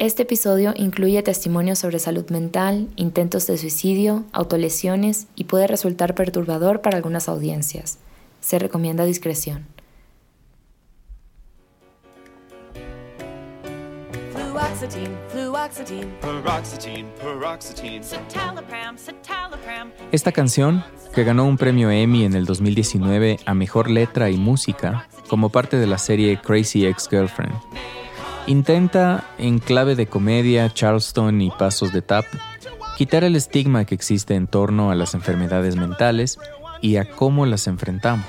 Este 0.00 0.22
episodio 0.22 0.72
incluye 0.76 1.22
testimonios 1.22 1.78
sobre 1.78 1.98
salud 1.98 2.30
mental, 2.30 2.88
intentos 2.96 3.46
de 3.46 3.58
suicidio, 3.58 4.24
autolesiones 4.32 5.26
y 5.36 5.44
puede 5.44 5.66
resultar 5.66 6.14
perturbador 6.14 6.80
para 6.80 6.96
algunas 6.96 7.28
audiencias. 7.28 7.98
Se 8.40 8.58
recomienda 8.58 9.04
discreción. 9.04 9.66
Esta 20.12 20.32
canción, 20.32 20.84
que 21.14 21.24
ganó 21.24 21.44
un 21.44 21.58
premio 21.58 21.90
Emmy 21.90 22.24
en 22.24 22.32
el 22.32 22.46
2019 22.46 23.40
a 23.44 23.52
Mejor 23.52 23.90
Letra 23.90 24.30
y 24.30 24.38
Música 24.38 25.10
como 25.28 25.50
parte 25.50 25.76
de 25.76 25.86
la 25.86 25.98
serie 25.98 26.40
Crazy 26.40 26.86
Ex-Girlfriend, 26.86 27.52
intenta, 28.46 29.24
en 29.38 29.58
clave 29.58 29.94
de 29.94 30.06
comedia, 30.06 30.72
Charleston 30.72 31.40
y 31.40 31.50
pasos 31.50 31.92
de 31.92 32.02
tap, 32.02 32.24
quitar 32.96 33.24
el 33.24 33.36
estigma 33.36 33.84
que 33.84 33.94
existe 33.94 34.34
en 34.34 34.46
torno 34.46 34.90
a 34.90 34.94
las 34.94 35.14
enfermedades 35.14 35.76
mentales 35.76 36.38
y 36.80 36.96
a 36.96 37.10
cómo 37.10 37.46
las 37.46 37.66
enfrentamos. 37.66 38.26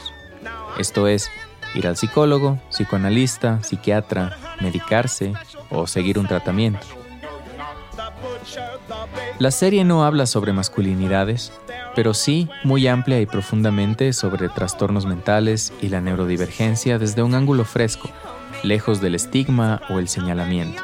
Esto 0.78 1.08
es, 1.08 1.30
ir 1.76 1.88
al 1.88 1.98
psicólogo, 1.98 2.60
psicoanalista, 2.70 3.62
psiquiatra, 3.64 4.38
medicarse 4.62 5.34
o 5.70 5.88
seguir 5.88 6.20
un 6.20 6.28
tratamiento. 6.28 6.86
La 9.40 9.52
serie 9.52 9.84
no 9.84 10.06
habla 10.06 10.26
sobre 10.26 10.54
masculinidades, 10.54 11.52
pero 11.96 12.14
sí 12.14 12.48
muy 12.64 12.88
amplia 12.88 13.20
y 13.20 13.26
profundamente 13.26 14.14
sobre 14.14 14.50
trastornos 14.50 15.06
mentales 15.06 15.74
y 15.82 15.90
la 15.90 16.02
neurodivergencia 16.02 17.00
desde 17.00 17.24
un 17.24 17.36
ángulo 17.36 17.66
fresco, 17.66 18.10
lejos 18.64 19.02
del 19.02 19.16
estigma 19.16 19.82
o 19.90 20.00
el 20.00 20.08
señalamiento. 20.08 20.82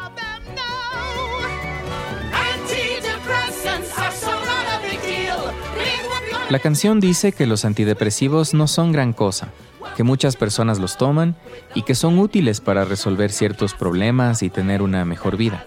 La 6.49 6.59
canción 6.59 7.01
dice 7.01 7.33
que 7.33 7.45
los 7.45 7.65
antidepresivos 7.65 8.53
no 8.53 8.67
son 8.67 8.93
gran 8.93 9.11
cosa, 9.11 9.49
que 9.97 10.03
muchas 10.03 10.37
personas 10.37 10.79
los 10.79 10.95
toman 10.95 11.35
y 11.75 11.81
que 11.81 11.93
son 11.93 12.19
útiles 12.19 12.61
para 12.61 12.85
resolver 12.85 13.33
ciertos 13.33 13.73
problemas 13.73 14.41
y 14.43 14.49
tener 14.49 14.81
una 14.81 15.03
mejor 15.03 15.35
vida. 15.35 15.65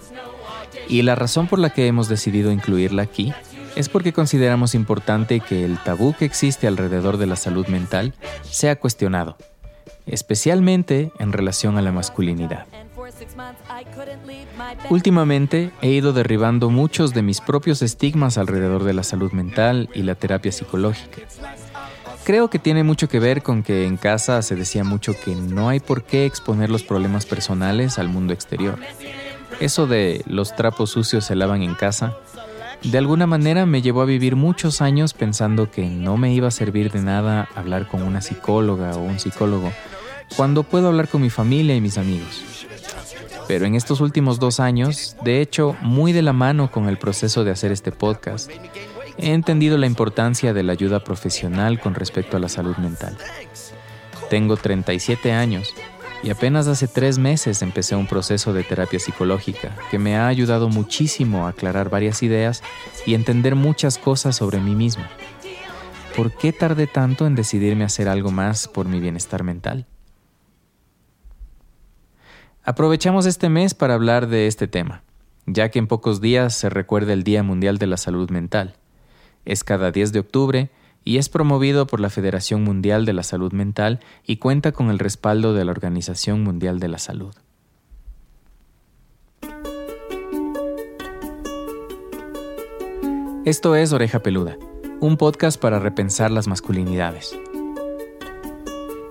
Y 0.89 1.03
la 1.03 1.17
razón 1.17 1.49
por 1.49 1.59
la 1.59 1.71
que 1.71 1.87
hemos 1.87 2.09
decidido 2.09 2.51
incluirla 2.51 3.03
aquí 3.03 3.35
es 3.77 3.89
porque 3.89 4.13
consideramos 4.13 4.75
importante 4.75 5.41
que 5.41 5.65
el 5.65 5.79
tabú 5.79 6.15
que 6.15 6.25
existe 6.25 6.67
alrededor 6.67 7.19
de 7.19 7.27
la 7.27 7.37
salud 7.37 7.67
mental 7.67 8.15
sea 8.43 8.77
cuestionado, 8.77 9.37
especialmente 10.11 11.13
en 11.19 11.33
relación 11.33 11.79
a 11.79 11.83
la 11.83 11.93
masculinidad. 11.93 12.67
Últimamente 14.91 15.71
he 15.83 15.89
ido 15.89 16.13
derribando 16.13 16.71
muchos 16.71 17.15
de 17.15 17.23
mis 17.23 17.41
propios 17.41 17.83
estigmas 17.83 18.39
alrededor 18.39 18.85
de 18.85 18.95
la 18.95 19.03
salud 19.03 19.33
mental 19.33 19.89
y 19.95 20.03
la 20.03 20.15
terapia 20.15 20.53
psicológica. 20.53 21.23
Creo 22.25 22.51
que 22.51 22.59
tiene 22.59 22.85
mucho 22.85 23.09
que 23.09 23.19
ver 23.19 23.43
con 23.43 23.63
que 23.63 23.87
en 23.87 23.97
casa 23.97 24.43
se 24.43 24.55
decía 24.55 24.85
mucho 24.85 25.15
que 25.19 25.35
no 25.35 25.69
hay 25.69 25.81
por 25.81 26.03
qué 26.05 26.27
exponer 26.27 26.71
los 26.71 26.83
problemas 26.83 27.27
personales 27.27 27.99
al 27.99 28.09
mundo 28.09 28.33
exterior. 28.33 28.79
Eso 29.59 29.87
de 29.87 30.23
los 30.27 30.55
trapos 30.55 30.91
sucios 30.91 31.25
se 31.25 31.35
lavan 31.35 31.63
en 31.63 31.75
casa, 31.75 32.17
de 32.83 32.97
alguna 32.97 33.27
manera 33.27 33.67
me 33.67 33.83
llevó 33.83 34.01
a 34.01 34.07
vivir 34.07 34.37
muchos 34.37 34.81
años 34.81 35.13
pensando 35.13 35.71
que 35.71 35.85
no 35.87 36.17
me 36.17 36.33
iba 36.33 36.49
a 36.49 36.51
servir 36.51 36.91
de 36.91 37.03
nada 37.03 37.47
hablar 37.55 37.87
con 37.87 38.03
una 38.03 38.23
psicóloga 38.23 38.97
o 38.97 39.03
un 39.03 39.21
psicólogo 39.21 39.71
cuando 40.37 40.63
puedo 40.63 40.89
hablar 40.89 41.09
con 41.09 41.23
mi 41.23 41.31
familia 41.31 41.75
y 41.75 41.81
mis 41.81 41.99
amigos 41.99 42.45
pero 43.51 43.67
en 43.67 43.75
estos 43.75 44.01
últimos 44.01 44.39
dos 44.39 44.61
años, 44.61 45.17
de 45.25 45.41
hecho, 45.41 45.77
muy 45.83 46.13
de 46.13 46.23
la 46.23 46.33
mano 46.33 46.71
con 46.71 46.89
el 46.89 46.99
proceso 46.99 47.43
de 47.43 47.51
hacer 47.51 47.73
este 47.73 47.91
podcast, 47.91 48.49
he 49.19 49.33
entendido 49.33 49.77
la 49.77 49.89
importancia 49.89 50.53
de 50.53 50.63
la 50.63 50.71
ayuda 50.71 51.03
profesional 51.03 51.81
con 51.81 51.97
respecto 51.97 52.37
a 52.37 52.41
la 52.41 52.49
salud 52.49 52.77
mental. 52.77 53.19
Tengo 54.29 54.57
37 54.57 55.33
años 55.33 55.75
y 56.23 56.31
apenas 56.31 56.69
hace 56.69 56.87
tres 56.87 57.19
meses 57.19 57.61
empecé 57.63 57.97
un 57.97 58.07
proceso 58.07 58.53
de 58.53 58.63
terapia 58.63 59.01
psicológica 59.01 59.75
que 59.91 59.99
me 59.99 60.17
ha 60.17 60.29
ayudado 60.29 60.69
muchísimo 60.69 61.47
a 61.47 61.51
aclarar 61.51 61.91
varias 61.91 62.23
ideas 62.23 62.63
y 63.05 63.15
entender 63.15 63.57
muchas 63.57 63.99
cosas 63.99 64.37
sobre 64.37 64.61
mí 64.61 64.77
mismo. 64.77 65.03
¿Por 66.17 66.31
qué 66.31 66.53
tardé 66.53 66.87
tanto 66.87 67.27
en 67.27 67.35
decidirme 67.35 67.83
hacer 67.83 68.09
algo 68.09 68.31
más 68.31 68.69
por 68.69 68.87
mi 68.87 69.01
bienestar 69.01 69.43
mental? 69.43 69.89
Aprovechamos 72.63 73.25
este 73.25 73.49
mes 73.49 73.73
para 73.73 73.95
hablar 73.95 74.29
de 74.29 74.47
este 74.47 74.69
tema, 74.69 75.03
ya 75.47 75.71
que 75.71 75.79
en 75.79 75.87
pocos 75.87 76.21
días 76.21 76.55
se 76.55 76.69
recuerda 76.69 77.15
el 77.15 77.25
Día 77.25 77.43
Mundial 77.43 77.79
de 77.79 77.87
la 77.87 77.97
Salud 77.97 78.29
Mental. 78.31 78.75
Es 79.47 79.65
cada 79.65 79.91
10 79.91 80.13
de 80.13 80.21
octubre 80.21 80.71
y 81.03 81.17
es 81.17 81.31
promovido 81.31 81.87
por 81.87 82.01
la 82.01 82.11
Federación 82.11 82.63
Mundial 82.63 83.07
de 83.07 83.15
la 83.15 83.23
Salud 83.23 83.53
Mental 83.53 84.01
y 84.27 84.37
cuenta 84.37 84.73
con 84.73 84.91
el 84.91 84.99
respaldo 84.99 85.55
de 85.55 85.65
la 85.65 85.71
Organización 85.71 86.43
Mundial 86.45 86.81
de 86.81 86.89
la 86.89 86.99
Salud. 86.99 87.35
Esto 93.47 93.75
es 93.75 93.95
Oreja 93.95 94.23
Peluda, 94.23 94.59
un 95.01 95.17
podcast 95.17 95.59
para 95.59 95.79
repensar 95.79 96.31
las 96.31 96.47
masculinidades. 96.47 97.35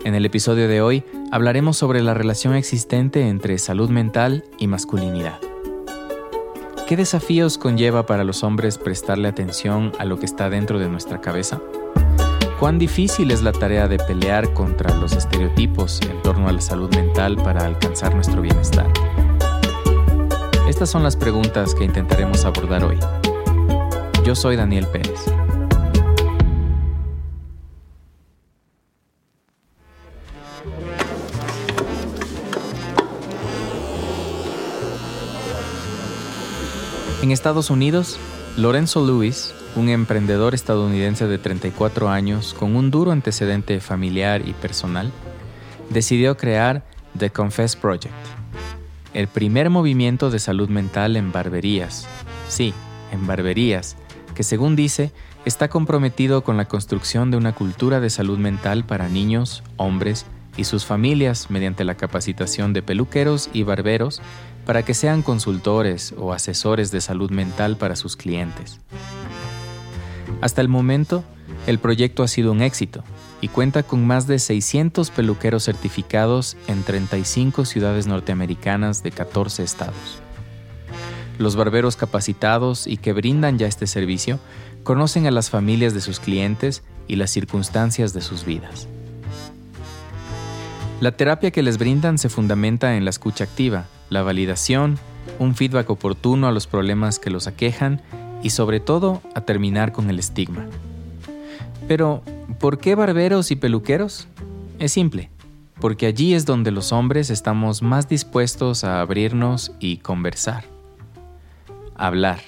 En 0.05 0.15
el 0.15 0.25
episodio 0.25 0.69
de 0.69 0.81
hoy 0.81 1.03
hablaremos 1.29 1.75
sobre 1.75 2.01
la 2.01 2.13
relación 2.13 2.55
existente 2.55 3.27
entre 3.27 3.57
salud 3.57 3.89
mental 3.89 4.45
y 4.57 4.67
masculinidad. 4.67 5.39
¿Qué 6.87 6.95
desafíos 6.95 7.57
conlleva 7.57 8.05
para 8.05 8.23
los 8.23 8.43
hombres 8.43 8.77
prestarle 8.77 9.27
atención 9.27 9.91
a 9.99 10.05
lo 10.05 10.17
que 10.17 10.25
está 10.25 10.49
dentro 10.49 10.79
de 10.79 10.87
nuestra 10.87 11.19
cabeza? 11.19 11.61
¿Cuán 12.59 12.79
difícil 12.79 13.31
es 13.31 13.41
la 13.41 13.51
tarea 13.51 13.89
de 13.89 13.97
pelear 13.97 14.53
contra 14.53 14.95
los 14.95 15.11
estereotipos 15.11 15.99
en 16.01 16.21
torno 16.21 16.47
a 16.47 16.53
la 16.53 16.61
salud 16.61 16.89
mental 16.95 17.35
para 17.35 17.65
alcanzar 17.65 18.15
nuestro 18.15 18.41
bienestar? 18.41 18.87
Estas 20.69 20.89
son 20.89 21.03
las 21.03 21.17
preguntas 21.17 21.75
que 21.75 21.83
intentaremos 21.83 22.45
abordar 22.45 22.85
hoy. 22.85 22.97
Yo 24.23 24.33
soy 24.33 24.55
Daniel 24.55 24.87
Pérez. 24.87 25.25
En 37.21 37.31
Estados 37.31 37.69
Unidos, 37.69 38.17
Lorenzo 38.55 39.05
Lewis, 39.05 39.53
un 39.75 39.89
emprendedor 39.89 40.53
estadounidense 40.53 41.27
de 41.27 41.37
34 41.37 42.07
años 42.07 42.53
con 42.53 42.77
un 42.77 42.91
duro 42.91 43.11
antecedente 43.11 43.81
familiar 43.81 44.47
y 44.47 44.53
personal, 44.53 45.11
decidió 45.89 46.37
crear 46.37 46.85
The 47.17 47.29
Confess 47.29 47.75
Project, 47.75 48.13
el 49.13 49.27
primer 49.27 49.69
movimiento 49.69 50.29
de 50.29 50.39
salud 50.39 50.69
mental 50.69 51.17
en 51.17 51.33
barberías. 51.33 52.07
Sí, 52.47 52.73
en 53.11 53.27
barberías, 53.27 53.97
que 54.33 54.43
según 54.43 54.77
dice, 54.77 55.11
está 55.43 55.67
comprometido 55.67 56.45
con 56.45 56.55
la 56.55 56.69
construcción 56.69 57.31
de 57.31 57.37
una 57.37 57.53
cultura 57.53 57.99
de 57.99 58.09
salud 58.09 58.37
mental 58.37 58.85
para 58.85 59.09
niños, 59.09 59.61
hombres 59.75 60.25
y 60.59 60.65
sus 60.65 60.85
familias 60.85 61.49
mediante 61.49 61.85
la 61.85 61.95
capacitación 61.95 62.73
de 62.73 62.81
peluqueros 62.81 63.49
y 63.53 63.63
barberos 63.63 64.21
para 64.65 64.83
que 64.83 64.93
sean 64.93 65.21
consultores 65.21 66.13
o 66.17 66.33
asesores 66.33 66.91
de 66.91 66.99
salud 66.99 67.31
mental 67.31 67.77
para 67.77 67.95
sus 67.95 68.17
clientes. 68.17 68.81
Hasta 70.41 70.59
el 70.59 70.67
momento, 70.67 71.23
el 71.65 71.79
proyecto 71.79 72.23
ha 72.23 72.27
sido 72.27 72.51
un 72.51 72.61
éxito 72.61 73.05
y 73.39 73.47
cuenta 73.47 73.83
con 73.83 74.05
más 74.05 74.27
de 74.27 74.37
600 74.37 75.11
peluqueros 75.11 75.63
certificados 75.63 76.57
en 76.67 76.83
35 76.83 77.63
ciudades 77.63 78.05
norteamericanas 78.05 79.01
de 79.01 79.11
14 79.11 79.63
estados. 79.63 80.21
Los 81.37 81.55
barberos 81.55 81.95
capacitados 81.95 82.85
y 82.85 82.97
que 82.97 83.13
brindan 83.13 83.57
ya 83.57 83.67
este 83.67 83.87
servicio 83.87 84.41
conocen 84.83 85.25
a 85.25 85.31
las 85.31 85.49
familias 85.49 85.93
de 85.93 86.01
sus 86.01 86.19
clientes 86.19 86.83
y 87.07 87.15
las 87.15 87.31
circunstancias 87.31 88.11
de 88.11 88.19
sus 88.19 88.43
vidas. 88.43 88.89
La 91.01 91.13
terapia 91.13 91.51
que 91.51 91.63
les 91.63 91.77
brindan 91.77 92.17
se 92.17 92.27
fundamenta 92.27 92.97
en 92.97 93.05
la 93.05 93.09
escucha 93.09 93.45
activa, 93.45 93.85
la 94.09 94.21
validación, 94.21 94.99
un 95.39 95.55
feedback 95.55 95.89
oportuno 95.89 96.45
a 96.47 96.51
los 96.51 96.67
problemas 96.67 97.19
que 97.19 97.29
los 97.29 97.47
aquejan 97.47 98.01
y 98.43 98.49
sobre 98.49 98.81
todo 98.81 99.21
a 99.33 99.41
terminar 99.41 99.93
con 99.93 100.09
el 100.09 100.19
estigma. 100.19 100.67
Pero, 101.87 102.21
¿por 102.59 102.79
qué 102.79 102.95
barberos 102.95 103.49
y 103.49 103.55
peluqueros? 103.55 104.27
Es 104.77 104.91
simple, 104.91 105.29
porque 105.79 106.05
allí 106.05 106.33
es 106.33 106.45
donde 106.45 106.71
los 106.71 106.91
hombres 106.91 107.29
estamos 107.29 107.81
más 107.81 108.09
dispuestos 108.09 108.83
a 108.83 108.99
abrirnos 108.99 109.71
y 109.79 109.97
conversar. 109.99 110.65
Hablar. 111.95 112.41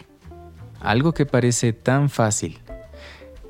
Algo 0.81 1.13
que 1.13 1.25
parece 1.25 1.71
tan 1.71 2.09
fácil. 2.09 2.59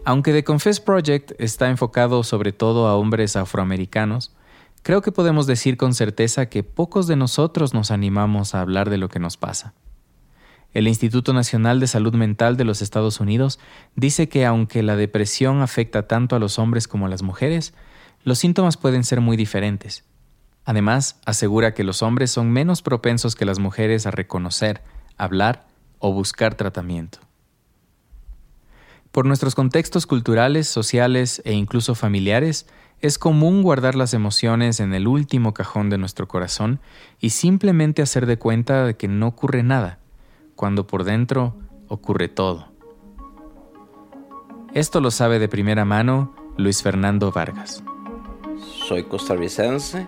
Aunque 0.05 0.31
The 0.31 0.43
Confess 0.43 0.79
Project 0.79 1.31
está 1.39 1.69
enfocado 1.69 2.21
sobre 2.21 2.51
todo 2.51 2.87
a 2.87 2.95
hombres 2.95 3.35
afroamericanos, 3.35 4.31
Creo 4.83 5.01
que 5.01 5.11
podemos 5.11 5.45
decir 5.45 5.77
con 5.77 5.93
certeza 5.93 6.47
que 6.47 6.63
pocos 6.63 7.05
de 7.05 7.15
nosotros 7.15 7.73
nos 7.73 7.91
animamos 7.91 8.55
a 8.55 8.61
hablar 8.61 8.89
de 8.89 8.97
lo 8.97 9.09
que 9.09 9.19
nos 9.19 9.37
pasa. 9.37 9.73
El 10.73 10.87
Instituto 10.87 11.33
Nacional 11.33 11.79
de 11.79 11.87
Salud 11.87 12.15
Mental 12.15 12.57
de 12.57 12.63
los 12.63 12.81
Estados 12.81 13.19
Unidos 13.19 13.59
dice 13.95 14.29
que 14.29 14.45
aunque 14.45 14.81
la 14.81 14.95
depresión 14.95 15.61
afecta 15.61 16.07
tanto 16.07 16.35
a 16.35 16.39
los 16.39 16.57
hombres 16.57 16.87
como 16.87 17.05
a 17.05 17.09
las 17.09 17.21
mujeres, 17.21 17.73
los 18.23 18.39
síntomas 18.39 18.77
pueden 18.77 19.03
ser 19.03 19.21
muy 19.21 19.37
diferentes. 19.37 20.05
Además, 20.65 21.19
asegura 21.25 21.73
que 21.73 21.83
los 21.83 22.01
hombres 22.01 22.31
son 22.31 22.51
menos 22.51 22.81
propensos 22.81 23.35
que 23.35 23.45
las 23.45 23.59
mujeres 23.59 24.05
a 24.05 24.11
reconocer, 24.11 24.81
hablar 25.17 25.67
o 25.99 26.13
buscar 26.13 26.55
tratamiento. 26.55 27.19
Por 29.11 29.25
nuestros 29.25 29.55
contextos 29.55 30.07
culturales, 30.07 30.67
sociales 30.67 31.41
e 31.43 31.53
incluso 31.53 31.95
familiares, 31.95 32.65
es 33.01 33.17
común 33.17 33.63
guardar 33.63 33.95
las 33.95 34.13
emociones 34.13 34.79
en 34.79 34.93
el 34.93 35.07
último 35.07 35.53
cajón 35.53 35.89
de 35.89 35.97
nuestro 35.97 36.27
corazón 36.27 36.79
y 37.19 37.31
simplemente 37.31 38.01
hacer 38.01 38.27
de 38.27 38.37
cuenta 38.37 38.85
de 38.85 38.95
que 38.95 39.07
no 39.07 39.27
ocurre 39.27 39.63
nada, 39.63 39.99
cuando 40.55 40.85
por 40.85 41.03
dentro 41.03 41.55
ocurre 41.87 42.27
todo. 42.27 42.67
Esto 44.73 45.01
lo 45.01 45.11
sabe 45.11 45.39
de 45.39 45.49
primera 45.49 45.83
mano 45.83 46.33
Luis 46.57 46.83
Fernando 46.83 47.31
Vargas. 47.31 47.83
Soy 48.87 49.03
costarricense, 49.03 50.07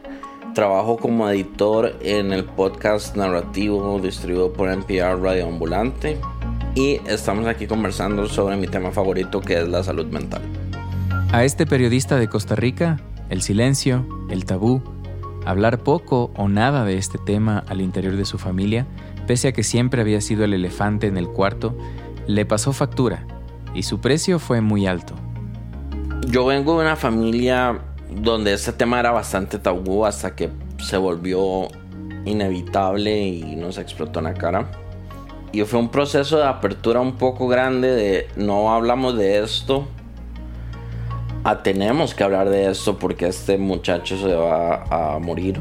trabajo 0.53 0.97
como 0.97 1.27
editor 1.29 1.97
en 2.01 2.31
el 2.31 2.45
podcast 2.45 3.15
narrativo 3.15 3.99
distribuido 3.99 4.53
por 4.53 4.69
NPR 4.69 5.19
Radio 5.19 5.47
Ambulante 5.47 6.19
y 6.75 7.01
estamos 7.07 7.47
aquí 7.47 7.65
conversando 7.65 8.27
sobre 8.27 8.55
mi 8.55 8.67
tema 8.67 8.91
favorito 8.91 9.41
que 9.41 9.59
es 9.61 9.67
la 9.67 9.83
salud 9.83 10.05
mental. 10.05 10.62
A 11.33 11.43
este 11.45 11.65
periodista 11.65 12.17
de 12.17 12.29
Costa 12.29 12.55
Rica, 12.55 12.99
el 13.29 13.41
silencio, 13.41 14.05
el 14.29 14.45
tabú, 14.45 14.83
hablar 15.47 15.79
poco 15.79 16.29
o 16.37 16.47
nada 16.47 16.85
de 16.85 16.99
este 16.99 17.17
tema 17.17 17.63
al 17.67 17.81
interior 17.81 18.15
de 18.17 18.25
su 18.25 18.37
familia, 18.37 18.85
pese 19.25 19.47
a 19.47 19.51
que 19.51 19.63
siempre 19.63 19.99
había 19.99 20.21
sido 20.21 20.43
el 20.43 20.53
elefante 20.53 21.07
en 21.07 21.17
el 21.17 21.27
cuarto, 21.27 21.75
le 22.27 22.45
pasó 22.45 22.71
factura 22.71 23.25
y 23.73 23.81
su 23.81 23.99
precio 23.99 24.37
fue 24.37 24.61
muy 24.61 24.85
alto. 24.85 25.15
Yo 26.27 26.45
vengo 26.45 26.75
de 26.77 26.85
una 26.85 26.95
familia 26.95 27.81
donde 28.11 28.53
este 28.53 28.71
tema 28.71 28.99
era 28.99 29.09
bastante 29.09 29.57
tabú 29.57 30.05
hasta 30.05 30.35
que 30.35 30.51
se 30.77 30.97
volvió 30.97 31.67
inevitable 32.25 33.25
y 33.25 33.55
nos 33.55 33.79
explotó 33.79 34.19
en 34.19 34.25
la 34.25 34.35
cara. 34.35 34.69
Y 35.51 35.63
fue 35.63 35.79
un 35.79 35.89
proceso 35.89 36.37
de 36.37 36.45
apertura 36.45 36.99
un 36.99 37.17
poco 37.17 37.47
grande 37.47 37.87
de 37.89 38.27
no 38.35 38.71
hablamos 38.71 39.17
de 39.17 39.43
esto, 39.43 39.87
Ah, 41.45 41.61
tenemos 41.61 42.15
que 42.15 42.23
hablar 42.23 42.49
de 42.49 42.71
esto 42.71 42.97
porque 42.97 43.27
este 43.27 43.57
muchacho 43.57 44.17
se 44.17 44.33
va 44.33 44.83
a 45.15 45.19
morir. 45.19 45.59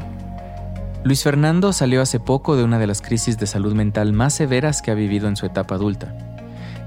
Luis 1.03 1.23
Fernando 1.23 1.73
salió 1.73 2.01
hace 2.01 2.21
poco 2.21 2.55
de 2.55 2.63
una 2.63 2.79
de 2.79 2.87
las 2.87 3.01
crisis 3.01 3.37
de 3.37 3.47
salud 3.47 3.73
mental 3.73 4.13
más 4.13 4.33
severas 4.33 4.81
que 4.81 4.91
ha 4.91 4.93
vivido 4.93 5.27
en 5.27 5.35
su 5.35 5.45
etapa 5.45 5.75
adulta. 5.75 6.15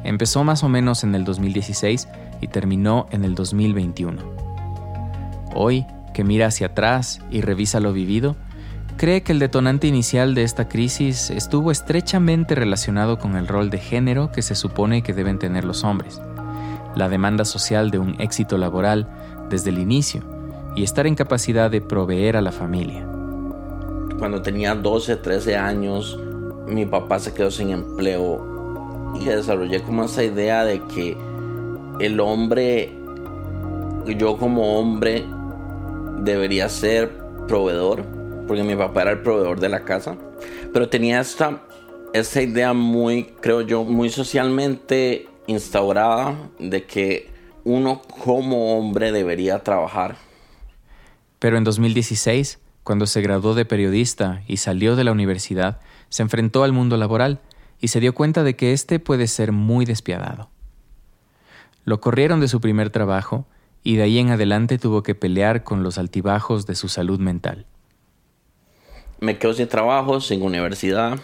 Empezó 0.02 0.44
más 0.44 0.62
o 0.62 0.70
menos 0.70 1.04
en 1.04 1.14
el 1.14 1.24
2016 1.24 2.08
y 2.40 2.48
terminó 2.48 3.06
en 3.10 3.24
el 3.24 3.34
2021. 3.34 4.22
Hoy, 5.54 5.84
que 6.14 6.24
mira 6.24 6.46
hacia 6.46 6.68
atrás 6.68 7.20
y 7.30 7.42
revisa 7.42 7.80
lo 7.80 7.92
vivido, 7.92 8.34
cree 8.96 9.22
que 9.22 9.32
el 9.32 9.40
detonante 9.40 9.88
inicial 9.88 10.34
de 10.34 10.42
esta 10.42 10.68
crisis 10.68 11.28
estuvo 11.28 11.70
estrechamente 11.70 12.54
relacionado 12.54 13.18
con 13.18 13.36
el 13.36 13.46
rol 13.46 13.68
de 13.68 13.78
género 13.78 14.32
que 14.32 14.40
se 14.40 14.54
supone 14.54 15.02
que 15.02 15.12
deben 15.12 15.38
tener 15.38 15.66
los 15.66 15.84
hombres 15.84 16.18
la 16.96 17.08
demanda 17.08 17.44
social 17.44 17.90
de 17.90 17.98
un 17.98 18.20
éxito 18.20 18.58
laboral 18.58 19.06
desde 19.48 19.70
el 19.70 19.78
inicio 19.78 20.22
y 20.74 20.82
estar 20.82 21.06
en 21.06 21.14
capacidad 21.14 21.70
de 21.70 21.80
proveer 21.80 22.36
a 22.36 22.42
la 22.42 22.52
familia. 22.52 23.06
Cuando 24.18 24.42
tenía 24.42 24.74
12, 24.74 25.16
13 25.16 25.56
años, 25.56 26.18
mi 26.66 26.86
papá 26.86 27.18
se 27.18 27.32
quedó 27.32 27.50
sin 27.50 27.70
empleo 27.70 29.14
y 29.20 29.24
desarrollé 29.26 29.82
como 29.82 30.04
esa 30.04 30.24
idea 30.24 30.64
de 30.64 30.82
que 30.84 31.16
el 32.00 32.18
hombre, 32.20 32.92
yo 34.18 34.36
como 34.36 34.78
hombre, 34.78 35.24
debería 36.18 36.68
ser 36.68 37.10
proveedor, 37.46 38.04
porque 38.46 38.62
mi 38.62 38.74
papá 38.74 39.02
era 39.02 39.12
el 39.12 39.20
proveedor 39.20 39.60
de 39.60 39.68
la 39.68 39.84
casa, 39.84 40.16
pero 40.72 40.88
tenía 40.88 41.20
esta, 41.20 41.62
esta 42.12 42.42
idea 42.42 42.72
muy, 42.72 43.24
creo 43.40 43.60
yo, 43.60 43.84
muy 43.84 44.08
socialmente 44.08 45.28
instaurada 45.46 46.36
de 46.58 46.84
que 46.84 47.30
uno 47.64 48.00
como 48.02 48.78
hombre 48.78 49.12
debería 49.12 49.62
trabajar. 49.62 50.16
Pero 51.38 51.58
en 51.58 51.64
2016, 51.64 52.60
cuando 52.82 53.06
se 53.06 53.20
graduó 53.20 53.54
de 53.54 53.64
periodista 53.64 54.42
y 54.46 54.58
salió 54.58 54.96
de 54.96 55.04
la 55.04 55.12
universidad, 55.12 55.80
se 56.08 56.22
enfrentó 56.22 56.62
al 56.62 56.72
mundo 56.72 56.96
laboral 56.96 57.40
y 57.80 57.88
se 57.88 58.00
dio 58.00 58.14
cuenta 58.14 58.42
de 58.42 58.56
que 58.56 58.72
éste 58.72 59.00
puede 59.00 59.26
ser 59.26 59.52
muy 59.52 59.84
despiadado. 59.84 60.48
Lo 61.84 62.00
corrieron 62.00 62.40
de 62.40 62.48
su 62.48 62.60
primer 62.60 62.90
trabajo 62.90 63.46
y 63.82 63.96
de 63.96 64.04
ahí 64.04 64.18
en 64.18 64.30
adelante 64.30 64.78
tuvo 64.78 65.02
que 65.02 65.14
pelear 65.14 65.62
con 65.62 65.82
los 65.82 65.98
altibajos 65.98 66.66
de 66.66 66.74
su 66.74 66.88
salud 66.88 67.20
mental. 67.20 67.66
Me 69.20 69.38
quedo 69.38 69.54
sin 69.54 69.68
trabajo, 69.68 70.20
sin 70.20 70.42
universidad, 70.42 71.18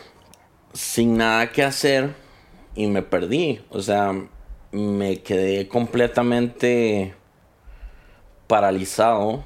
sin 0.72 1.16
nada 1.16 1.50
que 1.52 1.62
hacer 1.62 2.21
y 2.74 2.86
me 2.86 3.02
perdí. 3.02 3.60
O 3.70 3.80
sea, 3.80 4.12
me 4.72 5.22
quedé 5.22 5.69
completamente 5.69 7.14
paralizado. 8.46 9.44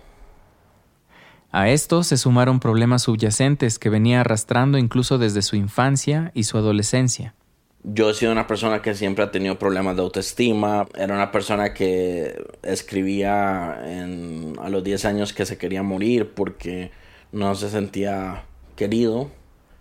A 1.50 1.70
esto 1.70 2.02
se 2.02 2.16
sumaron 2.16 2.60
problemas 2.60 3.02
subyacentes 3.02 3.78
que 3.78 3.88
venía 3.88 4.20
arrastrando 4.20 4.78
incluso 4.78 5.18
desde 5.18 5.42
su 5.42 5.56
infancia 5.56 6.30
y 6.34 6.44
su 6.44 6.58
adolescencia. 6.58 7.34
Yo 7.82 8.10
he 8.10 8.14
sido 8.14 8.32
una 8.32 8.48
persona 8.48 8.82
que 8.82 8.94
siempre 8.94 9.24
ha 9.24 9.30
tenido 9.30 9.58
problemas 9.58 9.94
de 9.94 10.02
autoestima. 10.02 10.86
Era 10.96 11.14
una 11.14 11.30
persona 11.30 11.72
que 11.72 12.44
escribía 12.62 13.74
a 13.74 14.68
los 14.68 14.82
10 14.82 15.04
años 15.04 15.32
que 15.32 15.46
se 15.46 15.56
quería 15.56 15.84
morir 15.84 16.32
porque 16.34 16.90
no 17.30 17.54
se 17.54 17.70
sentía 17.70 18.44
querido. 18.74 19.30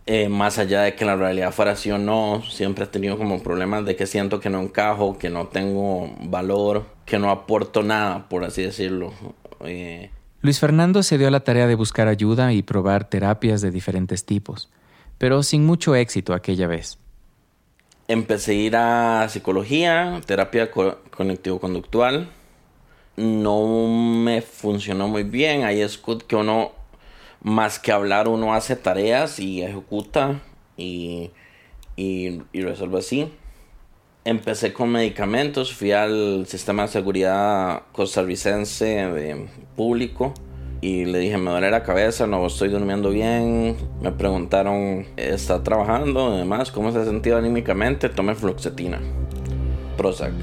Eh, 0.07 0.30
más 0.30 0.60
allá 0.60 0.84
de 0.84 0.94
que 0.94 1.04
la 1.04 1.16
realidad 1.16 1.52
fuera 1.52 1.72
así 1.72 1.90
o 1.90 1.98
no, 1.98 2.44
siempre 2.44 2.84
he 2.84 2.88
tenido 2.88 3.18
como 3.18 3.42
problemas 3.42 3.86
de 3.86 3.96
que 3.96 4.06
siento 4.06 4.40
que 4.40 4.52
no 4.52 4.62
encajo, 4.62 5.18
que 5.18 5.31
no 5.31 5.48
tengo 5.48 6.16
valor, 6.22 6.86
que 7.06 7.18
no 7.18 7.31
aporto 7.31 7.81
nada, 7.81 8.30
por 8.30 8.44
así 8.44 8.62
decirlo. 8.62 9.13
Eh, 9.62 10.12
Luis 10.42 10.60
Fernando 10.60 11.02
se 11.02 11.18
dio 11.18 11.28
a 11.28 11.31
la 11.31 11.40
tarea 11.40 11.66
de 11.66 11.74
buscar 11.74 12.07
ayuda 12.07 12.54
y 12.54 12.62
probar 12.62 13.10
terapias 13.10 13.62
de 13.62 13.72
diferentes 13.72 14.25
tipos, 14.25 14.69
pero 15.18 15.42
sin 15.42 15.66
mucho 15.66 15.96
éxito 15.96 16.36
aquella 16.36 16.68
vez. 16.68 17.00
Empecé 18.08 18.51
a 18.51 18.53
ir 18.53 18.75
a 18.75 19.27
psicología, 19.29 20.22
terapia 20.27 20.70
conectivo-conductual. 20.70 22.29
No 23.18 23.88
me 23.88 24.44
funcionó 24.44 25.08
muy 25.08 25.24
bien. 25.24 25.63
Ahí 25.63 25.82
es 25.82 26.00
que 26.27 26.36
uno 26.36 26.74
más 27.46 27.78
que 27.78 27.92
hablar 27.92 28.28
uno 28.28 28.56
hace 28.56 28.75
tareas 28.75 29.40
y 29.40 29.62
ejecuta 29.62 30.42
y, 30.78 31.30
y, 31.96 32.42
resuelve 32.54 32.98
así. 32.98 33.32
Empecé 34.24 34.74
con 34.74 34.90
medicamentos, 34.90 35.72
fui 35.72 35.92
al 35.92 36.48
sistema 36.48 36.82
de 36.82 36.88
seguridad 36.88 37.84
costarricense 37.92 39.48
público 39.75 40.34
y 40.82 41.06
le 41.06 41.20
dije 41.20 41.38
me 41.38 41.52
duele 41.52 41.70
la 41.70 41.84
cabeza, 41.84 42.25
no 42.25 42.44
estoy 42.48 42.70
durmiendo 42.70 43.12
bien. 43.12 43.78
Me 44.02 44.12
preguntaron, 44.12 45.06
¿está 45.16 45.62
trabajando? 45.62 46.34
Además, 46.34 46.72
¿cómo 46.72 46.92
se 46.92 46.98
ha 46.98 47.06
sentido 47.06 47.38
anímicamente? 47.38 48.10
Tome 48.10 48.34
fluoxetina, 48.34 49.00
Prozac. 49.98 50.34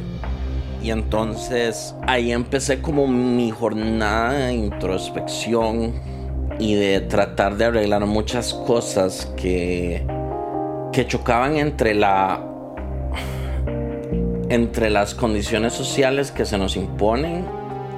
Y 0.81 0.93
entonces 0.93 1.97
ahí 2.07 2.31
empecé 2.31 2.81
como 2.81 3.09
mi 3.09 3.51
jornada 3.51 4.35
de 4.35 4.53
introspección 4.53 6.22
y 6.59 6.75
de 6.75 7.01
tratar 7.01 7.57
de 7.57 7.67
arreglar 7.67 8.07
muchas 8.07 8.55
cosas 8.55 9.33
que, 9.37 10.07
que 10.93 11.07
chocaban 11.07 11.57
entre 11.57 11.95
la 11.95 12.49
entre 14.49 14.91
las 14.91 15.15
condiciones 15.15 15.73
sociales 15.73 16.31
que 16.31 16.45
se 16.45 16.59
nos 16.59 16.77
imponen 16.77 17.47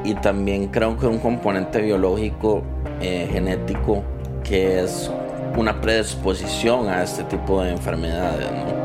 y 0.05 0.15
también 0.15 0.69
creo 0.69 0.97
que 0.97 1.07
un 1.07 1.19
componente 1.19 1.83
biológico 1.83 2.63
eh, 3.01 3.29
genético 3.33 4.05
que 4.45 4.85
es 4.85 5.11
una 5.57 5.81
predisposición 5.81 6.89
a 6.89 7.03
este 7.03 7.25
tipo 7.25 7.63
de 7.63 7.73
enfermedades. 7.73 8.84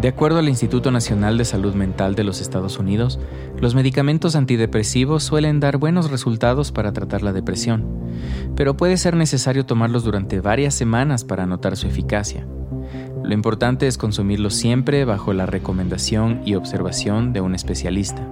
De 0.00 0.08
acuerdo 0.08 0.38
al 0.38 0.48
Instituto 0.48 0.90
Nacional 0.90 1.36
de 1.36 1.44
Salud 1.44 1.74
Mental 1.74 2.14
de 2.14 2.24
los 2.24 2.40
Estados 2.40 2.78
Unidos, 2.78 3.20
los 3.58 3.74
medicamentos 3.74 4.34
antidepresivos 4.34 5.22
suelen 5.22 5.60
dar 5.60 5.76
buenos 5.76 6.10
resultados 6.10 6.72
para 6.72 6.94
tratar 6.94 7.20
la 7.22 7.34
depresión, 7.34 7.84
pero 8.56 8.78
puede 8.78 8.96
ser 8.96 9.14
necesario 9.14 9.66
tomarlos 9.66 10.02
durante 10.02 10.40
varias 10.40 10.72
semanas 10.72 11.24
para 11.24 11.44
notar 11.44 11.76
su 11.76 11.86
eficacia. 11.86 12.46
Lo 13.22 13.34
importante 13.34 13.86
es 13.86 13.98
consumirlos 13.98 14.54
siempre 14.54 15.04
bajo 15.04 15.34
la 15.34 15.44
recomendación 15.44 16.40
y 16.46 16.54
observación 16.54 17.34
de 17.34 17.42
un 17.42 17.54
especialista. 17.54 18.26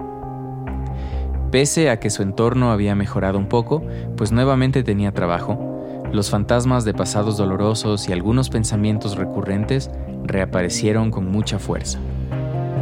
Pese 1.51 1.91
a 1.91 1.99
que 1.99 2.09
su 2.09 2.23
entorno 2.23 2.71
había 2.71 2.95
mejorado 2.95 3.37
un 3.37 3.47
poco, 3.47 3.83
pues 4.17 4.31
nuevamente 4.31 4.81
tenía 4.81 5.11
trabajo, 5.11 5.68
los 6.11 6.29
fantasmas 6.29 6.85
de 6.85 6.93
pasados 6.93 7.37
dolorosos 7.37 8.09
y 8.09 8.13
algunos 8.13 8.49
pensamientos 8.49 9.15
recurrentes 9.15 9.91
reaparecieron 10.23 11.11
con 11.11 11.31
mucha 11.31 11.59
fuerza. 11.59 11.99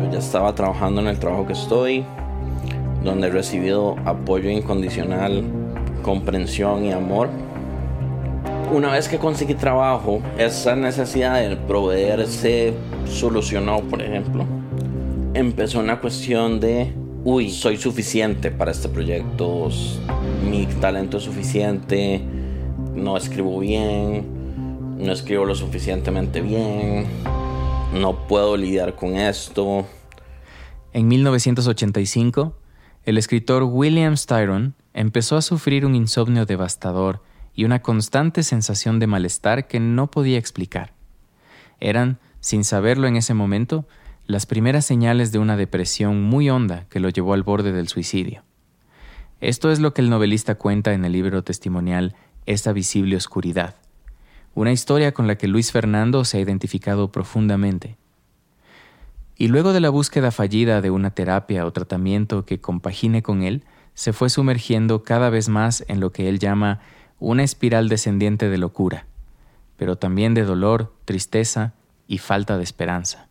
Yo 0.04 0.12
ya 0.12 0.20
estaba 0.20 0.54
trabajando 0.56 1.02
en 1.02 1.08
el 1.08 1.20
trabajo 1.20 1.46
que 1.46 1.54
estoy, 1.54 2.06
donde 3.04 3.28
he 3.28 3.32
recibido 3.32 3.96
apoyo 4.06 4.50
incondicional, 4.50 5.44
comprensión 6.04 6.86
y 6.86 6.92
amor. 6.92 7.30
Una 8.72 8.92
vez 8.92 9.08
que 9.08 9.18
conseguí 9.18 9.56
trabajo, 9.56 10.22
esa 10.38 10.76
necesidad 10.76 11.40
de 11.40 11.56
proveer 11.56 12.28
se 12.28 12.74
solucionó, 13.06 13.82
por 13.82 14.02
ejemplo. 14.02 14.46
Empezó 15.34 15.80
una 15.80 16.00
cuestión 16.00 16.60
de, 16.60 16.94
uy, 17.24 17.50
soy 17.50 17.78
suficiente 17.78 18.52
para 18.52 18.72
este 18.72 18.90
proyecto, 18.90 19.70
mi 20.50 20.66
talento 20.66 21.18
es 21.18 21.24
suficiente, 21.24 22.22
no 22.98 23.16
escribo 23.16 23.60
bien, 23.60 24.98
no 24.98 25.12
escribo 25.12 25.46
lo 25.46 25.56
suficientemente 25.56 26.42
bien, 26.42 27.06
no 27.94 28.28
puedo 28.28 28.58
lidiar 28.58 28.96
con 28.96 29.16
esto. 29.16 29.86
En 30.94 31.08
1985, 31.08 32.58
el 33.06 33.18
escritor 33.18 33.64
William 33.64 34.18
Styron 34.18 34.76
empezó 34.94 35.38
a 35.38 35.42
sufrir 35.42 35.86
un 35.86 35.96
insomnio 35.96 36.46
devastador 36.46 37.22
y 37.54 37.66
una 37.66 37.82
constante 37.82 38.44
sensación 38.44 39.00
de 39.00 39.08
malestar 39.08 39.68
que 39.68 39.80
no 39.80 40.12
podía 40.12 40.38
explicar. 40.38 40.94
Eran, 41.80 42.20
sin 42.40 42.64
saberlo 42.64 43.08
en 43.08 43.16
ese 43.16 43.34
momento, 43.34 43.88
las 44.26 44.46
primeras 44.46 44.86
señales 44.86 45.32
de 45.32 45.40
una 45.40 45.56
depresión 45.56 46.22
muy 46.24 46.50
honda 46.50 46.86
que 46.90 47.00
lo 47.00 47.10
llevó 47.10 47.34
al 47.34 47.44
borde 47.44 47.72
del 47.72 47.88
suicidio. 47.88 48.44
Esto 49.40 49.72
es 49.72 49.80
lo 49.80 49.94
que 49.94 50.02
el 50.02 50.10
novelista 50.10 50.56
cuenta 50.56 50.94
en 50.94 51.06
el 51.06 51.12
libro 51.12 51.44
testimonial 51.44 52.16
Esa 52.48 52.72
visible 52.72 53.18
oscuridad, 53.18 53.76
una 54.56 54.72
historia 54.72 55.14
con 55.14 55.28
la 55.28 55.38
que 55.38 55.50
Luis 55.50 55.72
Fernando 55.72 56.26
se 56.26 56.38
ha 56.38 56.42
identificado 56.42 57.12
profundamente. 57.12 57.98
Y 59.36 59.50
luego 59.50 59.74
de 59.74 59.82
la 59.82 59.90
búsqueda 59.90 60.32
fallida 60.32 60.82
de 60.82 60.90
una 60.90 61.12
terapia 61.12 61.66
o 61.66 61.74
tratamiento 61.74 62.46
que 62.46 62.62
compagine 62.62 63.22
con 63.22 63.44
él, 63.44 63.64
se 63.94 64.14
fue 64.14 64.30
sumergiendo 64.30 65.04
cada 65.04 65.30
vez 65.30 65.50
más 65.50 65.84
en 65.90 66.00
lo 66.00 66.14
que 66.14 66.30
él 66.30 66.40
llama 66.40 66.80
una 67.20 67.44
espiral 67.44 67.90
descendiente 67.90 68.48
de 68.48 68.58
locura, 68.58 69.06
pero 69.76 69.98
también 69.98 70.34
de 70.34 70.46
dolor, 70.46 70.94
tristeza 71.04 71.74
y 72.08 72.20
falta 72.20 72.58
de 72.58 72.64
esperanza. 72.64 73.28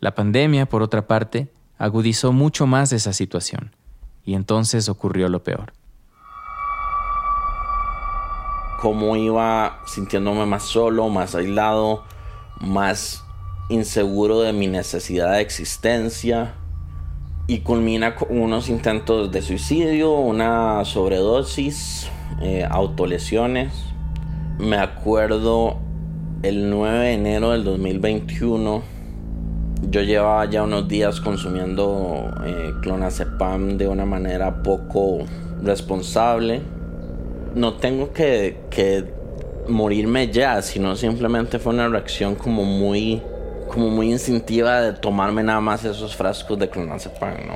La 0.00 0.14
pandemia, 0.14 0.66
por 0.66 0.82
otra 0.82 1.06
parte, 1.06 1.50
agudizó 1.78 2.32
mucho 2.32 2.66
más 2.66 2.92
esa 2.92 3.14
situación, 3.14 3.74
y 4.22 4.34
entonces 4.34 4.90
ocurrió 4.90 5.30
lo 5.30 5.42
peor. 5.42 5.72
Cómo 8.82 9.14
iba 9.14 9.78
sintiéndome 9.86 10.44
más 10.44 10.64
solo, 10.64 11.08
más 11.08 11.36
aislado, 11.36 12.02
más 12.58 13.24
inseguro 13.68 14.40
de 14.40 14.52
mi 14.52 14.66
necesidad 14.66 15.34
de 15.34 15.40
existencia 15.40 16.54
y 17.46 17.60
culmina 17.60 18.16
con 18.16 18.36
unos 18.36 18.68
intentos 18.68 19.30
de 19.30 19.40
suicidio, 19.40 20.10
una 20.14 20.84
sobredosis, 20.84 22.10
eh, 22.40 22.66
autolesiones. 22.68 23.72
Me 24.58 24.78
acuerdo 24.78 25.76
el 26.42 26.68
9 26.68 26.98
de 26.98 27.12
enero 27.12 27.52
del 27.52 27.62
2021, 27.62 28.82
yo 29.90 30.02
llevaba 30.02 30.44
ya 30.50 30.64
unos 30.64 30.88
días 30.88 31.20
consumiendo 31.20 32.34
eh, 32.44 32.72
clonazepam 32.82 33.78
de 33.78 33.86
una 33.86 34.06
manera 34.06 34.64
poco 34.64 35.18
responsable. 35.62 36.81
No 37.54 37.74
tengo 37.74 38.12
que, 38.12 38.56
que 38.70 39.04
morirme 39.68 40.28
ya, 40.28 40.62
sino 40.62 40.96
simplemente 40.96 41.58
fue 41.58 41.72
una 41.72 41.88
reacción 41.88 42.34
como 42.34 42.64
muy 42.64 43.22
como 43.72 43.88
muy 43.88 44.10
instintiva 44.12 44.82
de 44.82 44.92
tomarme 44.92 45.42
nada 45.42 45.60
más 45.62 45.82
esos 45.84 46.14
frascos 46.14 46.58
de 46.58 46.68
clonazepam, 46.68 47.46
¿no? 47.46 47.54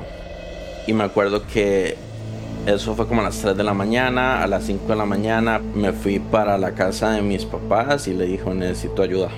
Y 0.87 0.93
me 0.93 1.03
acuerdo 1.03 1.45
que 1.45 1.95
eso 2.65 2.95
fue 2.95 3.07
como 3.07 3.21
a 3.21 3.25
las 3.25 3.37
3 3.37 3.55
de 3.55 3.63
la 3.63 3.73
mañana, 3.73 4.43
a 4.43 4.47
las 4.47 4.63
5 4.63 4.87
de 4.87 4.95
la 4.95 5.05
mañana 5.05 5.59
me 5.59 5.93
fui 5.93 6.19
para 6.19 6.57
la 6.57 6.71
casa 6.71 7.11
de 7.11 7.21
mis 7.21 7.45
papás 7.45 8.07
y 8.07 8.13
le 8.13 8.25
dijo 8.25 8.53
necesito 8.53 9.03
ayuda. 9.03 9.29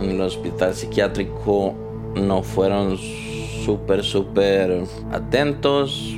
En 0.00 0.10
el 0.10 0.20
hospital 0.20 0.74
psiquiátrico 0.74 1.74
no 2.14 2.42
fueron 2.42 2.96
súper, 3.64 4.04
súper 4.04 4.84
atentos. 5.12 6.16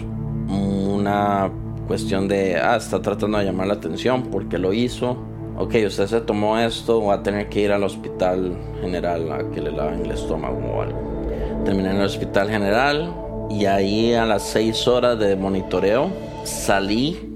Una 0.49 1.51
cuestión 1.93 2.27
de, 2.27 2.57
ah, 2.57 2.77
está 2.77 3.03
tratando 3.03 3.37
de 3.37 3.45
llamar 3.45 3.67
la 3.67 3.75
atención 3.75 4.31
porque 4.31 4.57
lo 4.57 4.73
hizo 4.73 5.19
ok, 5.59 5.75
usted 5.87 6.07
se 6.07 6.21
tomó 6.23 6.59
esto, 6.59 7.05
va 7.05 7.17
a 7.17 7.23
tener 7.23 7.51
que 7.51 7.61
ir 7.61 7.71
al 7.71 7.85
hospital 7.85 8.57
general 8.81 9.31
a 9.31 9.51
que 9.51 9.61
le 9.61 9.71
laven 9.71 10.07
el 10.07 10.11
estómago 10.11 10.59
o 10.59 10.81
algo. 10.81 11.63
Terminé 11.67 11.91
en 11.91 11.97
el 11.97 12.05
hospital 12.05 12.49
general 12.49 13.15
y 13.51 13.67
ahí 13.67 14.15
a 14.15 14.25
las 14.25 14.49
seis 14.49 14.89
horas 14.89 15.19
de 15.19 15.37
monitoreo 15.37 16.11
salí. 16.45 17.31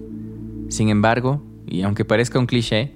Sin 0.70 0.88
embargo, 0.88 1.42
y 1.66 1.82
aunque 1.82 2.06
parezca 2.06 2.38
un 2.38 2.46
cliché, 2.46 2.94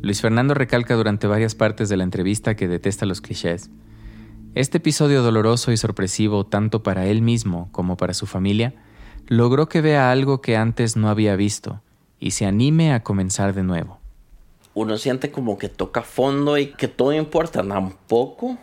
Luis 0.00 0.22
Fernando 0.22 0.54
recalca 0.54 0.94
durante 0.94 1.26
varias 1.26 1.54
partes 1.54 1.90
de 1.90 1.98
la 1.98 2.04
entrevista 2.04 2.56
que 2.56 2.66
detesta 2.66 3.04
los 3.04 3.20
clichés. 3.20 3.68
Este 4.54 4.78
episodio 4.78 5.22
doloroso 5.22 5.70
y 5.70 5.76
sorpresivo 5.76 6.46
tanto 6.46 6.82
para 6.82 7.06
él 7.06 7.20
mismo 7.20 7.68
como 7.72 7.98
para 7.98 8.14
su 8.14 8.24
familia 8.24 8.74
logró 9.28 9.68
que 9.68 9.80
vea 9.80 10.10
algo 10.10 10.40
que 10.40 10.56
antes 10.56 10.96
no 10.96 11.08
había 11.08 11.36
visto 11.36 11.80
y 12.18 12.32
se 12.32 12.46
anime 12.46 12.92
a 12.92 13.02
comenzar 13.02 13.54
de 13.54 13.62
nuevo 13.62 14.00
uno 14.74 14.98
siente 14.98 15.30
como 15.30 15.56
que 15.56 15.68
toca 15.68 16.02
fondo 16.02 16.58
y 16.58 16.66
que 16.66 16.88
todo 16.88 17.12
importa 17.12 17.62
tampoco. 17.62 18.58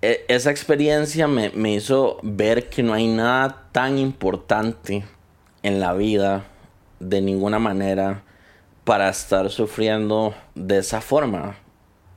E, 0.00 0.24
esa 0.28 0.50
experiencia 0.50 1.26
me, 1.26 1.50
me 1.50 1.74
hizo 1.74 2.18
ver 2.22 2.68
que 2.68 2.82
no 2.82 2.94
hay 2.94 3.08
nada 3.08 3.68
tan 3.72 3.98
importante 3.98 5.04
en 5.62 5.80
la 5.80 5.92
vida 5.94 6.44
de 7.00 7.20
ninguna 7.20 7.58
manera 7.58 8.22
para 8.84 9.08
estar 9.08 9.50
sufriendo 9.50 10.34
de 10.54 10.78
esa 10.78 11.00
forma. 11.00 11.56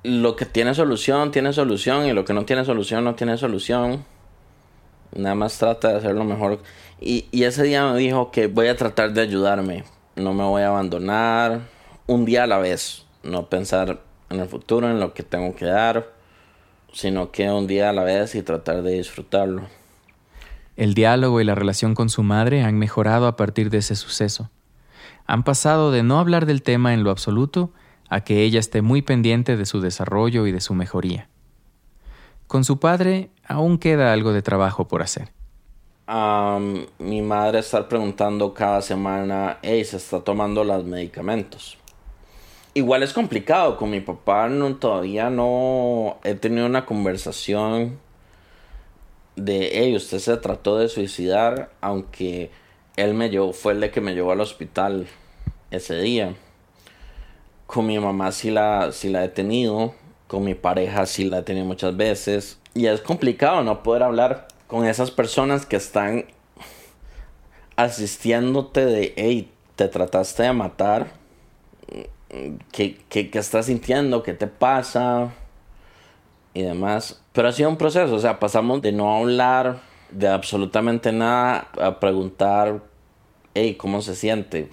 Lo 0.03 0.35
que 0.35 0.45
tiene 0.45 0.75
solución, 0.75 1.31
tiene 1.31 1.53
solución 1.53 2.05
y 2.05 2.13
lo 2.13 2.25
que 2.25 2.33
no 2.33 2.45
tiene 2.45 2.63
solución, 2.63 3.03
no 3.03 3.15
tiene 3.15 3.37
solución. 3.37 4.05
Nada 5.15 5.35
más 5.35 5.57
trata 5.57 5.89
de 5.89 5.97
hacerlo 5.97 6.23
mejor. 6.23 6.61
Y, 6.99 7.27
y 7.31 7.43
ese 7.43 7.63
día 7.63 7.85
me 7.91 7.97
dijo 7.97 8.31
que 8.31 8.47
voy 8.47 8.67
a 8.67 8.75
tratar 8.75 9.13
de 9.13 9.21
ayudarme. 9.21 9.83
No 10.15 10.33
me 10.33 10.43
voy 10.43 10.63
a 10.63 10.69
abandonar 10.69 11.61
un 12.07 12.25
día 12.25 12.43
a 12.43 12.47
la 12.47 12.57
vez, 12.57 13.05
no 13.23 13.47
pensar 13.49 14.01
en 14.29 14.39
el 14.39 14.47
futuro, 14.47 14.89
en 14.89 14.99
lo 14.99 15.13
que 15.13 15.23
tengo 15.23 15.55
que 15.55 15.65
dar, 15.65 16.11
sino 16.93 17.31
que 17.31 17.49
un 17.51 17.67
día 17.67 17.89
a 17.89 17.93
la 17.93 18.03
vez 18.03 18.35
y 18.35 18.41
tratar 18.41 18.81
de 18.81 18.93
disfrutarlo. 18.93 19.63
El 20.75 20.93
diálogo 20.93 21.41
y 21.41 21.43
la 21.43 21.55
relación 21.55 21.95
con 21.95 22.09
su 22.09 22.23
madre 22.23 22.63
han 22.63 22.77
mejorado 22.77 23.27
a 23.27 23.35
partir 23.35 23.69
de 23.69 23.79
ese 23.79 23.95
suceso. 23.95 24.49
Han 25.25 25.43
pasado 25.43 25.91
de 25.91 26.03
no 26.03 26.19
hablar 26.19 26.45
del 26.45 26.61
tema 26.61 26.93
en 26.93 27.03
lo 27.03 27.11
absoluto 27.11 27.73
a 28.09 28.21
que 28.21 28.43
ella 28.43 28.59
esté 28.59 28.81
muy 28.81 29.01
pendiente 29.01 29.57
de 29.57 29.65
su 29.65 29.81
desarrollo 29.81 30.47
y 30.47 30.51
de 30.51 30.61
su 30.61 30.73
mejoría. 30.73 31.29
Con 32.47 32.63
su 32.63 32.79
padre 32.79 33.29
aún 33.47 33.77
queda 33.77 34.13
algo 34.13 34.33
de 34.33 34.41
trabajo 34.41 34.87
por 34.87 35.01
hacer. 35.01 35.31
mi 36.99 37.21
madre 37.21 37.59
está 37.59 37.87
preguntando 37.87 38.53
cada 38.53 38.81
semana, 38.81 39.57
hey, 39.61 39.83
¿se 39.85 39.97
está 39.97 40.21
tomando 40.21 40.63
los 40.63 40.83
medicamentos? 40.83 41.77
igual 42.77 43.03
es 43.03 43.13
complicado. 43.13 43.77
Con 43.77 43.89
mi 43.89 44.01
papá 44.01 44.47
no, 44.49 44.75
todavía 44.75 45.29
no 45.29 46.17
he 46.23 46.35
tenido 46.35 46.65
una 46.65 46.85
conversación 46.85 47.99
de, 49.35 49.71
hey, 49.73 49.95
usted 49.95 50.19
se 50.19 50.37
trató 50.37 50.77
de 50.77 50.89
suicidar, 50.89 51.71
aunque 51.81 52.51
él 52.95 53.13
me 53.13 53.29
llevó, 53.29 53.53
fue 53.53 53.73
el 53.73 53.81
de 53.81 53.91
que 53.91 54.01
me 54.01 54.13
llevó 54.15 54.31
al 54.31 54.41
hospital 54.41 55.07
ese 55.71 55.99
día. 55.99 56.35
Con 57.65 57.85
mi 57.87 57.99
mamá 57.99 58.31
sí 58.31 58.49
la, 58.49 58.91
sí 58.91 59.09
la 59.09 59.23
he 59.25 59.29
tenido, 59.29 59.93
con 60.27 60.43
mi 60.43 60.55
pareja 60.55 61.05
sí 61.05 61.25
la 61.25 61.39
he 61.39 61.43
tenido 61.43 61.65
muchas 61.65 61.95
veces. 61.97 62.59
Y 62.77 62.85
es 62.85 63.01
complicado 63.01 63.63
no 63.63 63.81
poder 63.81 64.03
hablar 64.03 64.47
con 64.67 64.85
esas 64.85 65.09
personas 65.09 65.65
que 65.65 65.77
están 65.77 66.25
asistiéndote 67.75 68.85
de, 68.85 69.13
hey, 69.17 69.51
te 69.75 69.87
trataste 69.87 70.43
de 70.43 70.53
matar 70.53 71.07
qué, 72.71 72.99
qué, 73.09 73.31
estás 73.33 73.65
sintiendo, 73.65 74.21
qué 74.21 74.35
te 74.35 74.45
pasa 74.45 75.33
y 76.53 76.61
demás. 76.61 77.19
Pero 77.33 77.47
ha 77.47 77.51
sido 77.51 77.67
un 77.67 77.77
proceso, 77.77 78.13
o 78.13 78.19
sea, 78.19 78.39
pasamos 78.39 78.83
de 78.83 78.91
no 78.91 79.17
hablar 79.17 79.79
de 80.11 80.27
absolutamente 80.27 81.11
nada 81.11 81.69
a 81.81 81.99
preguntar, 81.99 82.83
hey, 83.55 83.73
¿cómo 83.73 84.03
se 84.03 84.15
siente? 84.15 84.69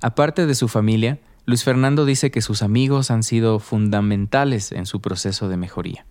Aparte 0.00 0.46
de 0.46 0.54
su 0.54 0.66
familia, 0.66 1.18
Luis 1.44 1.62
Fernando 1.62 2.06
dice 2.06 2.30
que 2.30 2.40
sus 2.40 2.62
amigos 2.62 3.10
han 3.10 3.22
sido 3.22 3.58
fundamentales 3.58 4.72
en 4.72 4.86
su 4.86 5.02
proceso 5.02 5.50
de 5.50 5.58
mejoría. 5.58 6.06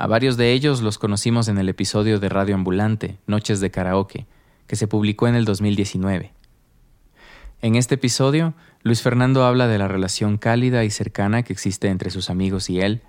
A 0.00 0.06
varios 0.06 0.38
de 0.38 0.52
ellos 0.52 0.80
los 0.80 0.96
conocimos 0.96 1.48
en 1.48 1.58
el 1.58 1.68
episodio 1.68 2.18
de 2.20 2.30
Radio 2.30 2.54
Ambulante, 2.54 3.18
Noches 3.26 3.60
de 3.60 3.70
Karaoke, 3.70 4.24
que 4.66 4.74
se 4.74 4.88
publicó 4.88 5.28
en 5.28 5.34
el 5.34 5.44
2019. 5.44 6.32
En 7.60 7.74
este 7.74 7.96
episodio, 7.96 8.54
Luis 8.82 9.02
Fernando 9.02 9.44
habla 9.44 9.68
de 9.68 9.76
la 9.76 9.88
relación 9.88 10.38
cálida 10.38 10.84
y 10.84 10.90
cercana 10.90 11.42
que 11.42 11.52
existe 11.52 11.88
entre 11.88 12.08
sus 12.08 12.30
amigos 12.30 12.70
y 12.70 12.80
él, 12.80 13.02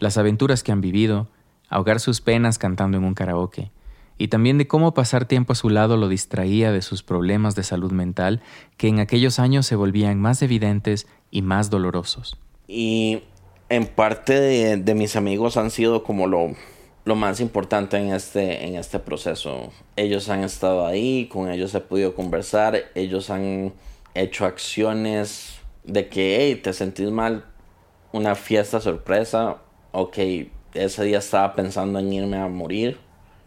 las 0.00 0.18
aventuras 0.18 0.64
que 0.64 0.72
han 0.72 0.80
vivido, 0.80 1.28
ahogar 1.68 2.00
sus 2.00 2.20
penas 2.20 2.58
cantando 2.58 2.98
en 2.98 3.04
un 3.04 3.14
karaoke, 3.14 3.70
y 4.18 4.26
también 4.26 4.58
de 4.58 4.66
cómo 4.66 4.94
pasar 4.94 5.26
tiempo 5.26 5.52
a 5.52 5.54
su 5.54 5.70
lado 5.70 5.96
lo 5.96 6.08
distraía 6.08 6.72
de 6.72 6.82
sus 6.82 7.04
problemas 7.04 7.54
de 7.54 7.62
salud 7.62 7.92
mental 7.92 8.42
que 8.78 8.88
en 8.88 8.98
aquellos 8.98 9.38
años 9.38 9.64
se 9.64 9.76
volvían 9.76 10.20
más 10.20 10.42
evidentes 10.42 11.06
y 11.30 11.42
más 11.42 11.70
dolorosos. 11.70 12.36
Y 12.66 13.22
en 13.72 13.86
parte 13.86 14.38
de, 14.38 14.94
mis 14.94 15.16
amigos 15.16 15.56
han 15.56 15.70
sido 15.70 16.04
como 16.04 16.26
lo, 16.26 16.54
lo 17.06 17.14
más 17.16 17.40
importante 17.40 17.96
en 17.96 18.12
este, 18.12 18.66
en 18.66 18.76
este 18.76 18.98
proceso. 18.98 19.72
Ellos 19.96 20.28
han 20.28 20.44
estado 20.44 20.86
ahí, 20.86 21.26
con 21.32 21.50
ellos 21.50 21.74
he 21.74 21.80
podido 21.80 22.14
conversar, 22.14 22.90
ellos 22.94 23.30
han 23.30 23.72
hecho 24.12 24.44
acciones 24.44 25.58
de 25.84 26.10
que, 26.10 26.36
hey, 26.38 26.56
te 26.56 26.74
sentís 26.74 27.10
mal, 27.10 27.46
una 28.12 28.34
fiesta 28.34 28.78
sorpresa, 28.78 29.56
ok, 29.92 30.18
ese 30.74 31.04
día 31.04 31.20
estaba 31.20 31.54
pensando 31.54 31.98
en 31.98 32.12
irme 32.12 32.36
a 32.36 32.48
morir, 32.48 32.98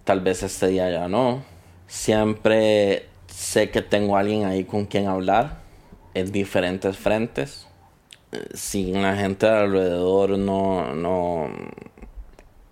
tal 0.05 0.21
vez 0.21 0.41
este 0.41 0.69
día 0.69 0.89
ya 0.89 1.07
no. 1.07 1.43
Siempre 1.85 3.05
sé 3.27 3.69
que 3.69 3.83
tengo 3.83 4.17
alguien 4.17 4.45
ahí 4.45 4.63
con 4.63 4.85
quien 4.85 5.05
hablar 5.05 5.59
en 6.15 6.31
diferentes 6.31 6.97
frentes. 6.97 7.64
Sin 8.53 9.01
la 9.01 9.15
gente 9.15 9.47
alrededor 9.47 10.37
no, 10.37 10.93
no, 10.93 11.49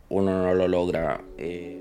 uno 0.09 0.43
no 0.43 0.53
lo 0.53 0.67
logra. 0.67 1.21
Eh. 1.37 1.79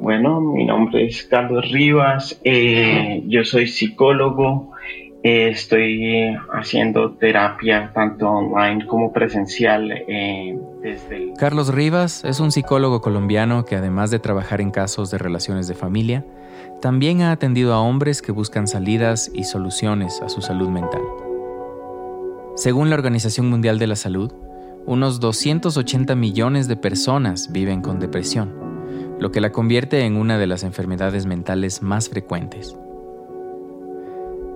Bueno, 0.00 0.40
mi 0.40 0.64
nombre 0.64 1.06
es 1.06 1.24
Carlos 1.24 1.70
Rivas, 1.70 2.40
eh, 2.44 3.22
yo 3.26 3.44
soy 3.44 3.66
psicólogo, 3.66 4.70
eh, 5.22 5.48
estoy 5.50 6.34
haciendo 6.54 7.12
terapia 7.12 7.90
tanto 7.92 8.30
online 8.30 8.86
como 8.86 9.12
presencial 9.12 9.88
desde... 10.82 11.34
Carlos 11.36 11.74
Rivas 11.74 12.24
es 12.24 12.40
un 12.40 12.50
psicólogo 12.50 13.02
colombiano 13.02 13.66
que 13.66 13.76
además 13.76 14.10
de 14.10 14.20
trabajar 14.20 14.62
en 14.62 14.70
casos 14.70 15.10
de 15.10 15.18
relaciones 15.18 15.68
de 15.68 15.74
familia, 15.74 16.24
también 16.80 17.22
ha 17.22 17.32
atendido 17.32 17.74
a 17.74 17.80
hombres 17.80 18.22
que 18.22 18.32
buscan 18.32 18.66
salidas 18.66 19.30
y 19.34 19.44
soluciones 19.44 20.20
a 20.22 20.28
su 20.28 20.40
salud 20.40 20.68
mental. 20.68 21.02
Según 22.56 22.90
la 22.90 22.96
Organización 22.96 23.48
Mundial 23.50 23.78
de 23.78 23.86
la 23.86 23.96
Salud, 23.96 24.32
unos 24.86 25.20
280 25.20 26.14
millones 26.14 26.68
de 26.68 26.76
personas 26.76 27.52
viven 27.52 27.82
con 27.82 28.00
depresión, 28.00 28.54
lo 29.18 29.30
que 29.30 29.40
la 29.40 29.52
convierte 29.52 30.04
en 30.04 30.16
una 30.16 30.38
de 30.38 30.46
las 30.46 30.62
enfermedades 30.62 31.26
mentales 31.26 31.82
más 31.82 32.08
frecuentes. 32.08 32.74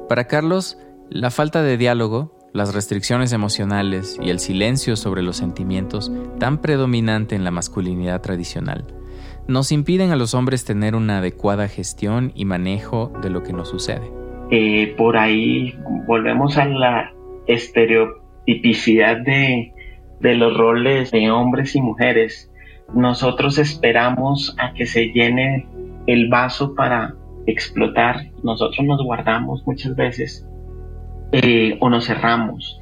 Para 0.09 0.26
Carlos, 0.26 0.78
la 1.11 1.31
falta 1.31 1.62
de 1.62 1.76
diálogo, 1.76 2.35
las 2.52 2.75
restricciones 2.75 3.33
emocionales 3.33 4.16
y 4.23 4.31
el 4.31 4.38
silencio 4.38 4.97
sobre 4.97 5.23
los 5.23 5.37
sentimientos 5.37 6.11
tan 6.38 6.61
predominante 6.61 7.35
en 7.35 7.45
la 7.45 7.50
masculinidad 7.50 8.21
tradicional 8.23 8.87
nos 9.49 9.73
impiden 9.73 10.11
a 10.11 10.17
los 10.17 10.35
hombres 10.35 10.65
tener 10.65 10.95
una 10.95 11.19
adecuada 11.19 11.69
gestión 11.69 12.33
y 12.35 12.45
manejo 12.45 13.13
de 13.23 13.31
lo 13.31 13.43
que 13.43 13.53
nos 13.53 13.69
sucede. 13.69 14.11
Eh, 14.51 14.95
por 14.97 15.17
ahí 15.17 15.79
volvemos 16.07 16.59
a 16.59 16.67
la 16.67 17.13
estereotipicidad 17.47 19.19
de 19.19 19.75
de 20.25 20.35
los 20.35 20.57
roles 20.57 21.11
de 21.11 21.31
hombres 21.31 21.77
y 21.77 21.83
mujeres. 21.83 22.51
Nosotros 22.95 23.59
esperamos 23.59 24.57
a 24.59 24.73
que 24.73 24.87
se 24.87 25.09
llene 25.09 25.69
el 26.07 26.29
vaso 26.31 26.75
para 26.75 27.15
explotar. 27.47 28.31
Nosotros 28.43 28.87
nos 28.87 29.03
guardamos 29.05 29.63
muchas 29.67 29.95
veces 29.95 30.47
eh, 31.33 31.77
o 31.81 31.91
nos 31.91 32.07
cerramos. 32.07 32.81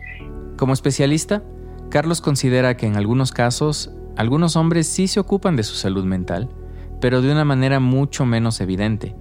Como 0.57 0.73
especialista, 0.73 1.43
Carlos 1.91 2.21
considera 2.21 2.77
que 2.77 2.87
en 2.87 2.97
algunos 2.97 3.33
casos 3.33 3.93
algunos 4.17 4.57
hombres 4.57 4.87
sí 4.87 5.09
se 5.09 5.21
ocupan 5.21 5.57
de 5.57 5.63
su 5.63 5.75
salud 5.75 6.05
mental, 6.05 6.49
pero 7.01 7.23
de 7.23 7.33
una 7.33 7.45
manera 7.45 7.81
mucho 7.81 8.27
menos 8.27 8.61
evidente, 8.61 9.15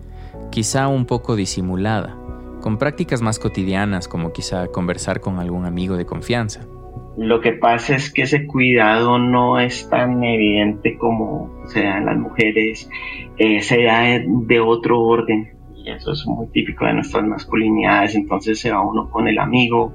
quizá 0.52 0.88
un 0.88 1.06
poco 1.06 1.36
disimulada, 1.36 2.18
con 2.62 2.78
prácticas 2.78 3.22
más 3.22 3.40
cotidianas 3.40 4.08
como 4.08 4.34
quizá 4.34 4.68
conversar 4.68 5.22
con 5.22 5.40
algún 5.40 5.66
amigo 5.66 5.98
de 5.98 6.06
confianza. 6.06 6.66
Lo 7.18 7.42
que 7.42 7.54
pasa 7.54 7.96
es 7.96 8.12
que 8.12 8.24
ese 8.24 8.46
cuidado 8.48 9.18
no 9.18 9.60
es 9.60 9.90
tan 9.90 10.24
evidente 10.24 10.98
como 10.98 11.52
se 11.68 11.84
en 11.86 12.06
las 12.06 12.18
mujeres, 12.18 12.90
eh, 13.38 13.62
se 13.62 13.84
da 13.84 14.04
de 14.24 14.60
otro 14.60 15.02
orden 15.02 15.58
y 15.76 15.90
eso 15.90 16.12
es 16.12 16.26
muy 16.28 16.48
típico 16.48 16.86
de 16.86 16.94
nuestras 16.94 17.26
masculinidades, 17.26 18.16
entonces 18.16 18.60
se 18.60 18.72
va 18.72 18.86
uno 18.86 19.10
con 19.10 19.28
el 19.28 19.40
amigo 19.40 19.92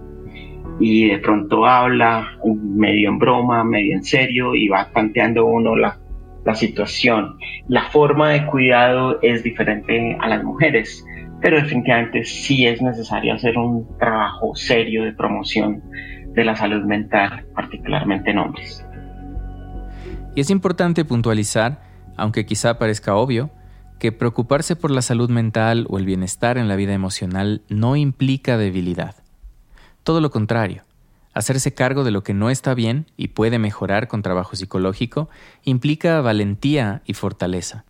y 0.79 1.09
de 1.09 1.19
pronto 1.19 1.67
habla 1.67 2.39
medio 2.45 3.09
en 3.09 3.19
broma, 3.19 3.65
medio 3.65 3.95
en 3.95 4.05
serio 4.05 4.55
y 4.55 4.69
va 4.69 4.89
planteando 4.93 5.47
uno 5.47 5.75
la, 5.77 5.99
la 6.45 6.55
situación. 6.55 7.39
La 7.69 7.91
forma 7.91 8.31
de 8.31 8.47
cuidado 8.47 9.19
es 9.23 9.43
diferente 9.43 10.17
a 10.21 10.29
las 10.29 10.45
mujeres, 10.45 11.05
pero 11.41 11.57
definitivamente 11.57 12.25
sí 12.25 12.67
es 12.67 12.81
necesario 12.83 13.35
hacer 13.35 13.59
un 13.59 13.87
trabajo 13.99 14.55
serio 14.55 15.05
de 15.05 15.13
promoción 15.13 15.83
de 16.35 16.45
la 16.45 16.55
salud 16.55 16.85
mental, 16.85 17.47
particularmente 17.55 18.31
en 18.31 18.39
hombres. 18.39 18.87
Y 20.35 20.41
es 20.41 20.51
importante 20.51 21.05
puntualizar, 21.05 21.81
aunque 22.17 22.45
quizá 22.45 22.79
parezca 22.79 23.17
obvio, 23.17 23.51
que 23.99 24.13
preocuparse 24.13 24.77
por 24.77 24.91
la 24.91 25.01
salud 25.01 25.31
mental 25.31 25.87
o 25.89 25.99
el 25.99 26.05
bienestar 26.05 26.59
en 26.59 26.69
la 26.69 26.77
vida 26.77 26.93
emocional 26.93 27.63
no 27.71 27.97
implica 27.97 28.59
debilidad. 28.59 29.26
Todo 30.07 30.21
lo 30.21 30.31
contrario, 30.31 30.85
hacerse 31.35 31.75
cargo 31.75 32.05
de 32.05 32.13
lo 32.13 32.23
que 32.23 32.33
no 32.33 32.49
está 32.49 32.75
bien 32.75 33.07
y 33.17 33.27
puede 33.27 33.59
mejorar 33.59 34.07
con 34.07 34.23
trabajo 34.23 34.55
psicológico 34.55 35.29
implica 35.65 36.21
valentía 36.21 37.03
y 37.07 37.15
fortaleza. 37.15 37.85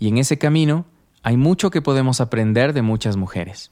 Y 0.00 0.08
en 0.08 0.18
ese 0.18 0.36
camino 0.36 0.84
hay 1.22 1.36
mucho 1.36 1.70
que 1.70 1.80
podemos 1.80 2.20
aprender 2.20 2.72
de 2.72 2.82
muchas 2.82 3.16
mujeres. 3.16 3.70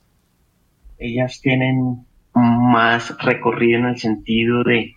Ellas 0.99 1.41
tienen 1.41 2.07
más 2.35 3.19
recorrido 3.19 3.81
en 3.81 3.87
el 3.87 3.99
sentido 3.99 4.63
de 4.63 4.95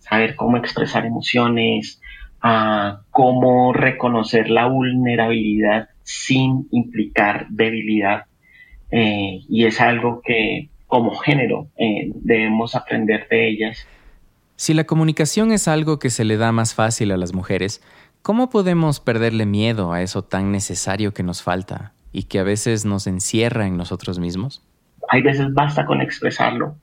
saber 0.00 0.36
cómo 0.36 0.58
expresar 0.58 1.06
emociones, 1.06 2.02
a 2.42 3.00
cómo 3.10 3.72
reconocer 3.72 4.50
la 4.50 4.66
vulnerabilidad 4.66 5.88
sin 6.02 6.68
implicar 6.70 7.46
debilidad. 7.48 8.26
Eh, 8.90 9.40
y 9.48 9.64
es 9.64 9.80
algo 9.80 10.20
que 10.22 10.68
como 10.90 11.14
género 11.16 11.68
eh, 11.78 12.10
debemos 12.16 12.74
aprender 12.74 13.26
de 13.30 13.48
ellas. 13.48 13.86
Si 14.56 14.74
la 14.74 14.84
comunicación 14.84 15.52
es 15.52 15.68
algo 15.68 15.98
que 15.98 16.10
se 16.10 16.24
le 16.24 16.36
da 16.36 16.52
más 16.52 16.74
fácil 16.74 17.12
a 17.12 17.16
las 17.16 17.32
mujeres, 17.32 17.82
¿cómo 18.20 18.50
podemos 18.50 19.00
perderle 19.00 19.46
miedo 19.46 19.94
a 19.94 20.02
eso 20.02 20.22
tan 20.22 20.52
necesario 20.52 21.14
que 21.14 21.22
nos 21.22 21.42
falta 21.42 21.94
y 22.12 22.24
que 22.24 22.38
a 22.38 22.42
veces 22.42 22.84
nos 22.84 23.06
encierra 23.06 23.66
en 23.66 23.78
nosotros 23.78 24.18
mismos? 24.18 24.62
hay 25.10 25.22
veces 25.22 25.52
basta 25.52 25.84
con 25.84 26.00
expresarlo 26.00 26.76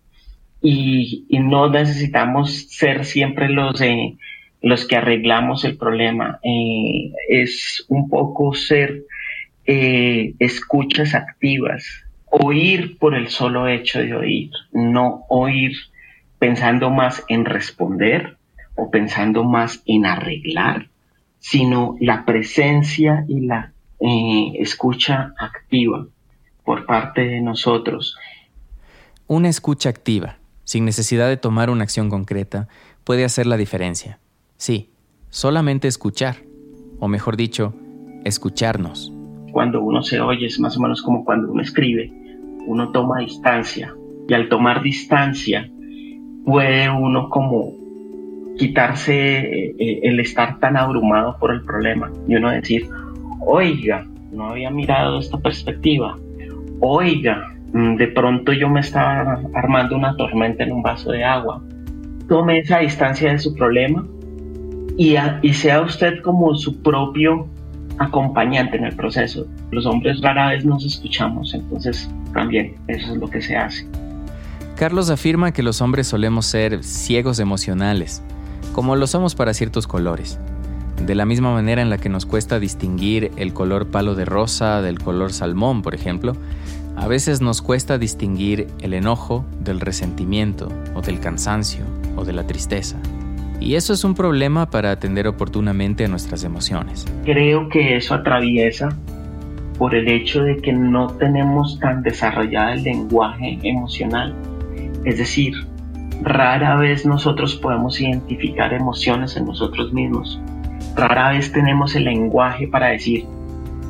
y, 0.61 1.25
no 1.29 1.69
necesitamos 1.69 2.67
ser 2.69 3.05
siempre 3.05 3.47
los, 3.47 3.81
los 4.61 4.85
que 4.85 4.95
arreglamos 4.97 5.63
el 5.63 5.77
problema. 5.77 6.39
Eh, 6.43 7.11
es 7.29 7.85
un 7.87 8.09
poco 8.09 8.53
ser 8.53 9.03
eh, 9.65 10.33
escuchas 10.39 11.15
activas, 11.15 11.85
oír 12.29 12.97
por 12.97 13.15
el 13.15 13.29
solo 13.29 13.67
hecho 13.67 13.99
de 13.99 14.15
oír, 14.15 14.51
no 14.71 15.25
oír 15.29 15.73
pensando 16.39 16.89
más 16.89 17.23
en 17.27 17.45
responder 17.45 18.37
o 18.75 18.91
pensando 18.91 19.43
más 19.43 19.81
en 19.85 20.05
arreglar, 20.05 20.89
sino 21.39 21.95
la 21.99 22.25
presencia 22.25 23.25
y 23.27 23.41
la 23.41 23.73
eh, 23.99 24.53
escucha 24.59 25.33
activa 25.37 26.05
por 26.63 26.85
parte 26.85 27.21
de 27.21 27.41
nosotros. 27.41 28.15
Una 29.27 29.49
escucha 29.49 29.89
activa, 29.89 30.37
sin 30.63 30.85
necesidad 30.85 31.27
de 31.27 31.37
tomar 31.37 31.69
una 31.69 31.83
acción 31.83 32.09
concreta, 32.09 32.67
puede 33.03 33.25
hacer 33.25 33.47
la 33.47 33.57
diferencia. 33.57 34.19
Sí, 34.57 34.89
solamente 35.29 35.87
escuchar, 35.87 36.37
o 36.99 37.07
mejor 37.07 37.37
dicho, 37.37 37.73
escucharnos. 38.23 39.16
Cuando 39.57 39.81
uno 39.81 40.03
se 40.03 40.21
oye 40.21 40.45
es 40.45 40.59
más 40.59 40.77
o 40.77 40.81
menos 40.81 41.01
como 41.01 41.25
cuando 41.25 41.51
uno 41.51 41.63
escribe, 41.63 42.13
uno 42.67 42.91
toma 42.91 43.21
distancia 43.21 43.91
y 44.27 44.33
al 44.35 44.49
tomar 44.49 44.83
distancia 44.83 45.67
puede 46.45 46.91
uno 46.91 47.27
como 47.27 47.73
quitarse 48.55 49.39
eh, 49.39 49.75
eh, 49.79 49.99
el 50.03 50.19
estar 50.19 50.59
tan 50.59 50.77
abrumado 50.77 51.37
por 51.39 51.51
el 51.51 51.63
problema 51.63 52.11
y 52.27 52.35
uno 52.35 52.51
decir, 52.51 52.87
oiga, 53.39 54.05
no 54.31 54.49
había 54.49 54.69
mirado 54.69 55.17
esta 55.17 55.39
perspectiva, 55.39 56.19
oiga, 56.79 57.51
mm, 57.73 57.95
de 57.95 58.07
pronto 58.09 58.53
yo 58.53 58.69
me 58.69 58.81
estaba 58.81 59.41
armando 59.55 59.95
una 59.95 60.15
tormenta 60.15 60.65
en 60.65 60.71
un 60.71 60.83
vaso 60.83 61.09
de 61.09 61.23
agua. 61.23 61.63
Tome 62.29 62.59
esa 62.59 62.77
distancia 62.77 63.31
de 63.31 63.39
su 63.39 63.55
problema 63.55 64.05
y, 64.99 65.15
sea 65.53 65.81
usted 65.81 66.21
como 66.21 66.53
su 66.53 66.83
propio 66.83 67.47
acompañante 67.99 68.77
en 68.77 68.85
el 68.85 68.95
proceso. 68.95 69.47
Los 69.71 69.85
hombres 69.85 70.21
rara 70.21 70.49
vez 70.49 70.65
nos 70.65 70.85
escuchamos, 70.85 71.53
entonces 71.53 72.09
también 72.33 72.75
eso 72.87 73.13
es 73.13 73.17
lo 73.17 73.27
que 73.27 73.41
se 73.41 73.55
hace. 73.55 73.87
Carlos 74.75 75.09
afirma 75.09 75.51
que 75.51 75.63
los 75.63 75.81
hombres 75.81 76.07
solemos 76.07 76.45
ser 76.45 76.83
ciegos 76.83 77.39
emocionales, 77.39 78.21
como 78.73 78.95
lo 78.95 79.07
somos 79.07 79.33
para 79.33 79.53
ciertos 79.53 79.87
colores. 79.87 80.39
De 81.03 81.15
la 81.15 81.25
misma 81.25 81.53
manera 81.53 81.81
en 81.81 81.89
la 81.89 81.97
que 81.97 82.09
nos 82.09 82.25
cuesta 82.25 82.59
distinguir 82.59 83.31
el 83.37 83.53
color 83.53 83.87
palo 83.87 84.15
de 84.15 84.25
rosa 84.25 84.81
del 84.81 84.99
color 84.99 85.33
salmón, 85.33 85.81
por 85.81 85.95
ejemplo, 85.95 86.35
a 86.95 87.07
veces 87.07 87.41
nos 87.41 87.61
cuesta 87.61 87.97
distinguir 87.97 88.67
el 88.81 88.93
enojo 88.93 89.45
del 89.63 89.79
resentimiento 89.79 90.69
o 90.95 91.01
del 91.01 91.19
cansancio 91.19 91.85
o 92.15 92.25
de 92.25 92.33
la 92.33 92.47
tristeza. 92.47 92.97
Y 93.59 93.75
eso 93.75 93.93
es 93.93 94.03
un 94.03 94.13
problema 94.13 94.69
para 94.69 94.91
atender 94.91 95.27
oportunamente 95.27 96.05
a 96.05 96.07
nuestras 96.07 96.43
emociones. 96.43 97.05
Creo 97.25 97.69
que 97.69 97.97
eso 97.97 98.13
atraviesa 98.13 98.89
por 99.77 99.95
el 99.95 100.07
hecho 100.07 100.43
de 100.43 100.57
que 100.57 100.73
no 100.73 101.07
tenemos 101.07 101.79
tan 101.79 102.03
desarrollado 102.03 102.73
el 102.73 102.83
lenguaje 102.83 103.59
emocional. 103.63 104.35
Es 105.05 105.17
decir, 105.17 105.53
rara 106.21 106.75
vez 106.77 107.05
nosotros 107.05 107.55
podemos 107.55 107.99
identificar 107.99 108.73
emociones 108.73 109.37
en 109.37 109.45
nosotros 109.45 109.93
mismos. 109.93 110.39
Rara 110.95 111.29
vez 111.29 111.51
tenemos 111.51 111.95
el 111.95 112.05
lenguaje 112.05 112.67
para 112.67 112.87
decir, 112.87 113.25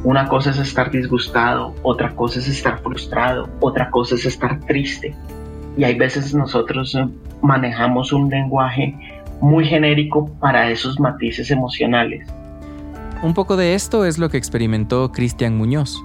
una 0.03 0.27
cosa 0.27 0.51
es 0.51 0.59
estar 0.59 0.91
disgustado, 0.91 1.73
otra 1.83 2.15
cosa 2.15 2.39
es 2.39 2.47
estar 2.47 2.79
frustrado, 2.79 3.49
otra 3.59 3.89
cosa 3.89 4.15
es 4.15 4.25
estar 4.25 4.59
triste. 4.61 5.15
Y 5.77 5.83
hay 5.83 5.95
veces 5.95 6.33
nosotros 6.33 6.97
manejamos 7.41 8.11
un 8.11 8.29
lenguaje 8.29 8.95
muy 9.41 9.65
genérico 9.65 10.31
para 10.39 10.71
esos 10.71 10.99
matices 10.99 11.51
emocionales. 11.51 12.27
Un 13.23 13.33
poco 13.33 13.57
de 13.57 13.73
esto 13.73 14.05
es 14.05 14.17
lo 14.17 14.29
que 14.29 14.37
experimentó 14.37 15.11
Cristian 15.11 15.57
Muñoz, 15.57 16.01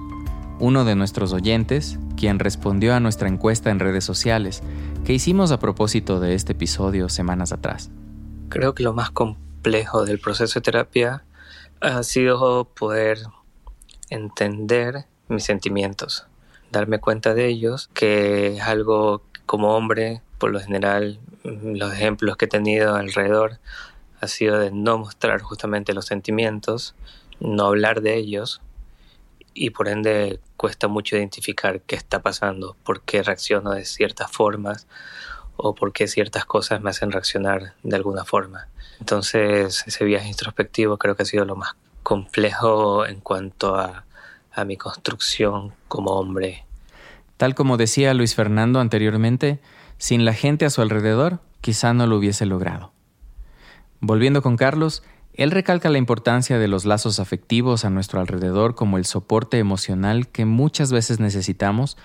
uno 0.59 0.85
de 0.85 0.95
nuestros 0.95 1.33
oyentes, 1.33 1.99
quien 2.17 2.39
respondió 2.39 2.95
a 2.95 2.99
nuestra 2.99 3.27
encuesta 3.27 3.69
en 3.69 3.79
redes 3.79 4.03
sociales 4.03 4.63
que 5.05 5.13
hicimos 5.13 5.51
a 5.51 5.59
propósito 5.59 6.19
de 6.19 6.33
este 6.35 6.53
episodio 6.53 7.09
semanas 7.09 7.51
atrás. 7.51 7.91
Creo 8.49 8.73
que 8.73 8.83
lo 8.83 8.93
más 8.93 9.11
complejo 9.11 10.05
del 10.05 10.19
proceso 10.19 10.59
de 10.59 10.63
terapia 10.63 11.23
ha 11.81 12.03
sido 12.03 12.65
poder 12.65 13.19
entender 14.09 15.05
mis 15.27 15.43
sentimientos, 15.43 16.27
darme 16.71 16.99
cuenta 16.99 17.33
de 17.33 17.47
ellos, 17.47 17.89
que 17.93 18.55
es 18.55 18.61
algo 18.61 19.23
como 19.45 19.75
hombre, 19.75 20.21
por 20.43 20.51
lo 20.51 20.59
general, 20.59 21.21
los 21.45 21.93
ejemplos 21.93 22.35
que 22.35 22.43
he 22.43 22.47
tenido 22.49 22.95
alrededor 22.95 23.59
ha 24.19 24.27
sido 24.27 24.59
de 24.59 24.71
no 24.71 24.97
mostrar 24.97 25.39
justamente 25.39 25.93
los 25.93 26.05
sentimientos, 26.05 26.95
no 27.39 27.67
hablar 27.67 28.01
de 28.01 28.17
ellos 28.17 28.59
y 29.53 29.69
por 29.69 29.87
ende 29.87 30.41
cuesta 30.57 30.89
mucho 30.89 31.15
identificar 31.15 31.79
qué 31.79 31.95
está 31.95 32.21
pasando, 32.21 32.75
por 32.83 33.03
qué 33.03 33.23
reacciono 33.23 33.71
de 33.71 33.85
ciertas 33.85 34.29
formas 34.31 34.85
o 35.55 35.75
por 35.75 35.93
qué 35.93 36.09
ciertas 36.09 36.43
cosas 36.43 36.81
me 36.81 36.89
hacen 36.89 37.13
reaccionar 37.13 37.75
de 37.81 37.95
alguna 37.95 38.25
forma. 38.25 38.67
Entonces 38.99 39.85
ese 39.87 40.03
viaje 40.03 40.27
introspectivo 40.27 40.97
creo 40.97 41.15
que 41.15 41.23
ha 41.23 41.25
sido 41.25 41.45
lo 41.45 41.55
más 41.55 41.77
complejo 42.03 43.05
en 43.05 43.21
cuanto 43.21 43.77
a, 43.77 44.03
a 44.51 44.65
mi 44.65 44.75
construcción 44.75 45.73
como 45.87 46.11
hombre. 46.19 46.65
Tal 47.37 47.55
como 47.55 47.77
decía 47.77 48.13
Luis 48.13 48.35
Fernando 48.35 48.81
anteriormente, 48.81 49.61
sin 50.03 50.25
la 50.25 50.33
gente 50.33 50.65
a 50.65 50.69
su 50.69 50.81
alrededor, 50.81 51.39
quizá 51.61 51.93
no 51.93 52.07
lo 52.07 52.17
hubiese 52.17 52.45
logrado. 52.45 52.91
Volviendo 54.01 54.41
con 54.41 54.57
Carlos, 54.57 55.01
él 55.33 55.49
recalca 55.49 55.87
la 55.87 55.97
importancia 55.97 56.59
de 56.59 56.67
los 56.67 56.83
lazos 56.83 57.21
afectivos 57.21 57.85
a 57.85 57.89
nuestro 57.89 58.19
alrededor 58.19 58.75
como 58.75 58.97
el 58.97 59.05
soporte 59.05 59.59
emocional 59.59 60.27
que 60.27 60.43
muchas 60.43 60.91
veces 60.91 61.21
necesitamos 61.21 61.97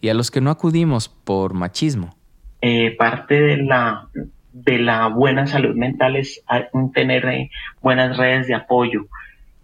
y 0.00 0.08
a 0.08 0.14
los 0.14 0.32
que 0.32 0.40
no 0.40 0.50
acudimos 0.50 1.08
por 1.08 1.54
machismo. 1.54 2.16
Eh, 2.60 2.96
parte 2.98 3.40
de 3.40 3.58
la, 3.58 4.08
de 4.52 4.80
la 4.80 5.06
buena 5.06 5.46
salud 5.46 5.76
mental 5.76 6.16
es 6.16 6.42
tener 6.92 7.24
eh, 7.26 7.50
buenas 7.80 8.16
redes 8.16 8.48
de 8.48 8.54
apoyo, 8.56 9.06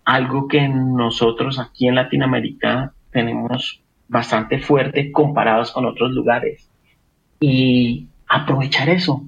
algo 0.05 0.47
que 0.47 0.69
nosotros 0.69 1.59
aquí 1.59 1.89
en 1.89 1.97
Latinoamérica 1.97 2.93
tenemos 3.11 3.83
bastante 4.07 4.61
fuerte 4.61 5.11
comparados 5.11 5.73
con 5.73 5.87
otros 5.87 6.13
lugares 6.13 6.70
y 7.41 8.07
aprovechar 8.29 8.89
eso. 8.91 9.25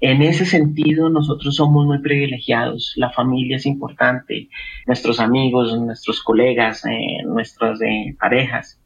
En 0.00 0.22
ese 0.22 0.44
sentido, 0.44 1.08
nosotros 1.08 1.56
somos 1.56 1.86
muy 1.86 2.00
privilegiados. 2.00 2.92
La 2.96 3.10
familia 3.10 3.56
es 3.56 3.64
importante, 3.64 4.48
nuestros 4.86 5.20
amigos, 5.20 5.76
nuestros 5.80 6.22
colegas, 6.22 6.84
eh, 6.84 7.22
nuestras 7.24 7.80
eh, 7.80 8.14
parejas. 8.20 8.78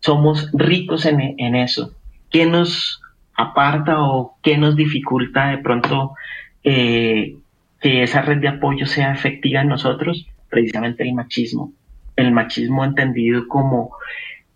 Somos 0.00 0.50
ricos 0.52 1.06
en, 1.06 1.34
en, 1.38 1.56
eso. 1.56 1.94
¿Qué 2.30 2.44
nos 2.46 3.00
aparta 3.34 4.02
o 4.02 4.36
qué 4.42 4.58
nos 4.58 4.76
dificulta 4.76 5.48
de 5.48 5.58
pronto 5.58 6.12
eh, 6.62 7.36
que 7.80 8.02
esa 8.02 8.20
red 8.20 8.38
de 8.38 8.48
apoyo 8.48 8.84
sea 8.86 9.12
efectiva 9.12 9.62
en 9.62 9.68
nosotros? 9.68 10.26
Precisamente 10.50 11.04
el 11.04 11.14
machismo. 11.14 11.72
El 12.16 12.32
machismo 12.32 12.84
entendido 12.84 13.48
como 13.48 13.92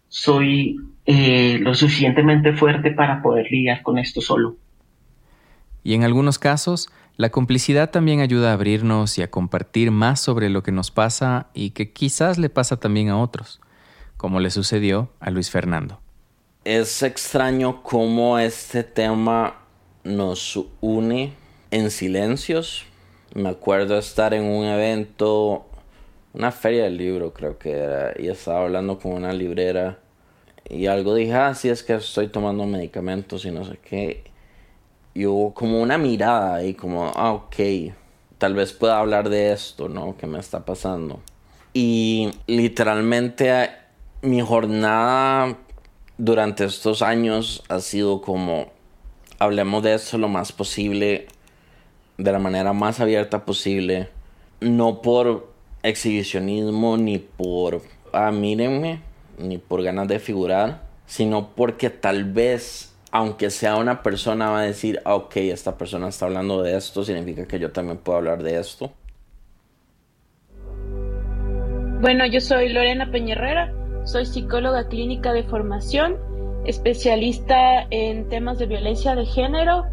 soy 0.08 0.76
eh, 1.06 1.58
lo 1.60 1.74
suficientemente 1.74 2.54
fuerte 2.54 2.90
para 2.90 3.22
poder 3.22 3.46
lidiar 3.50 3.82
con 3.82 3.98
esto 3.98 4.20
solo. 4.20 4.56
Y 5.82 5.94
en 5.94 6.02
algunos 6.02 6.38
casos, 6.38 6.88
la 7.16 7.28
complicidad 7.28 7.90
también 7.90 8.20
ayuda 8.20 8.50
a 8.50 8.54
abrirnos 8.54 9.18
y 9.18 9.22
a 9.22 9.30
compartir 9.30 9.90
más 9.90 10.18
sobre 10.18 10.48
lo 10.48 10.62
que 10.62 10.72
nos 10.72 10.90
pasa 10.90 11.48
y 11.52 11.70
que 11.70 11.92
quizás 11.92 12.38
le 12.38 12.48
pasa 12.48 12.80
también 12.80 13.10
a 13.10 13.20
otros, 13.20 13.60
como 14.16 14.40
le 14.40 14.50
sucedió 14.50 15.10
a 15.20 15.30
Luis 15.30 15.50
Fernando. 15.50 16.00
Es 16.64 17.02
extraño 17.02 17.82
cómo 17.82 18.38
este 18.38 18.82
tema 18.82 19.56
nos 20.04 20.58
une 20.80 21.34
en 21.70 21.90
silencios. 21.90 22.86
Me 23.34 23.50
acuerdo 23.50 23.98
estar 23.98 24.32
en 24.32 24.44
un 24.44 24.64
evento, 24.64 25.66
una 26.32 26.50
feria 26.50 26.84
del 26.84 26.96
libro 26.96 27.34
creo 27.34 27.58
que 27.58 27.72
era, 27.72 28.14
y 28.18 28.28
estaba 28.28 28.62
hablando 28.62 28.98
con 28.98 29.12
una 29.12 29.34
librera 29.34 29.98
y 30.68 30.86
algo 30.86 31.14
dije, 31.14 31.34
ah, 31.34 31.54
sí, 31.54 31.68
es 31.68 31.82
que 31.82 31.94
estoy 31.94 32.28
tomando 32.28 32.64
medicamentos 32.66 33.44
y 33.44 33.50
no 33.50 33.64
sé 33.64 33.78
qué. 33.78 34.24
Y 35.12 35.26
hubo 35.26 35.52
como 35.52 35.80
una 35.80 35.98
mirada 35.98 36.64
y 36.64 36.74
como, 36.74 37.12
ah, 37.14 37.32
ok, 37.32 37.56
tal 38.38 38.54
vez 38.54 38.72
pueda 38.72 38.98
hablar 38.98 39.28
de 39.28 39.52
esto, 39.52 39.88
¿no? 39.88 40.16
Que 40.16 40.26
me 40.26 40.38
está 40.38 40.64
pasando. 40.64 41.20
Y 41.74 42.30
literalmente 42.46 43.70
mi 44.22 44.40
jornada 44.40 45.58
durante 46.16 46.64
estos 46.64 47.02
años 47.02 47.62
ha 47.68 47.80
sido 47.80 48.22
como, 48.22 48.72
hablemos 49.38 49.82
de 49.82 49.94
esto 49.94 50.16
lo 50.16 50.28
más 50.28 50.52
posible, 50.52 51.28
de 52.16 52.32
la 52.32 52.38
manera 52.38 52.72
más 52.72 53.00
abierta 53.00 53.44
posible, 53.44 54.08
no 54.60 55.02
por 55.02 55.52
exhibicionismo 55.82 56.96
ni 56.96 57.18
por, 57.18 57.82
ah, 58.12 58.30
mírenme 58.30 59.13
ni 59.38 59.58
por 59.58 59.82
ganas 59.82 60.08
de 60.08 60.18
figurar, 60.18 60.82
sino 61.06 61.50
porque 61.54 61.90
tal 61.90 62.24
vez, 62.24 62.94
aunque 63.10 63.50
sea 63.50 63.76
una 63.76 64.02
persona, 64.02 64.50
va 64.50 64.60
a 64.60 64.62
decir, 64.62 65.00
ah, 65.04 65.14
ok, 65.14 65.36
esta 65.36 65.76
persona 65.76 66.08
está 66.08 66.26
hablando 66.26 66.62
de 66.62 66.76
esto, 66.76 67.04
significa 67.04 67.46
que 67.46 67.58
yo 67.58 67.70
también 67.72 67.98
puedo 67.98 68.18
hablar 68.18 68.42
de 68.42 68.58
esto. 68.58 68.92
Bueno, 72.00 72.26
yo 72.26 72.40
soy 72.40 72.68
Lorena 72.68 73.10
Peñerrera, 73.10 73.72
soy 74.04 74.26
psicóloga 74.26 74.88
clínica 74.88 75.32
de 75.32 75.42
formación, 75.44 76.18
especialista 76.66 77.86
en 77.90 78.28
temas 78.28 78.58
de 78.58 78.66
violencia 78.66 79.14
de 79.14 79.24
género, 79.24 79.84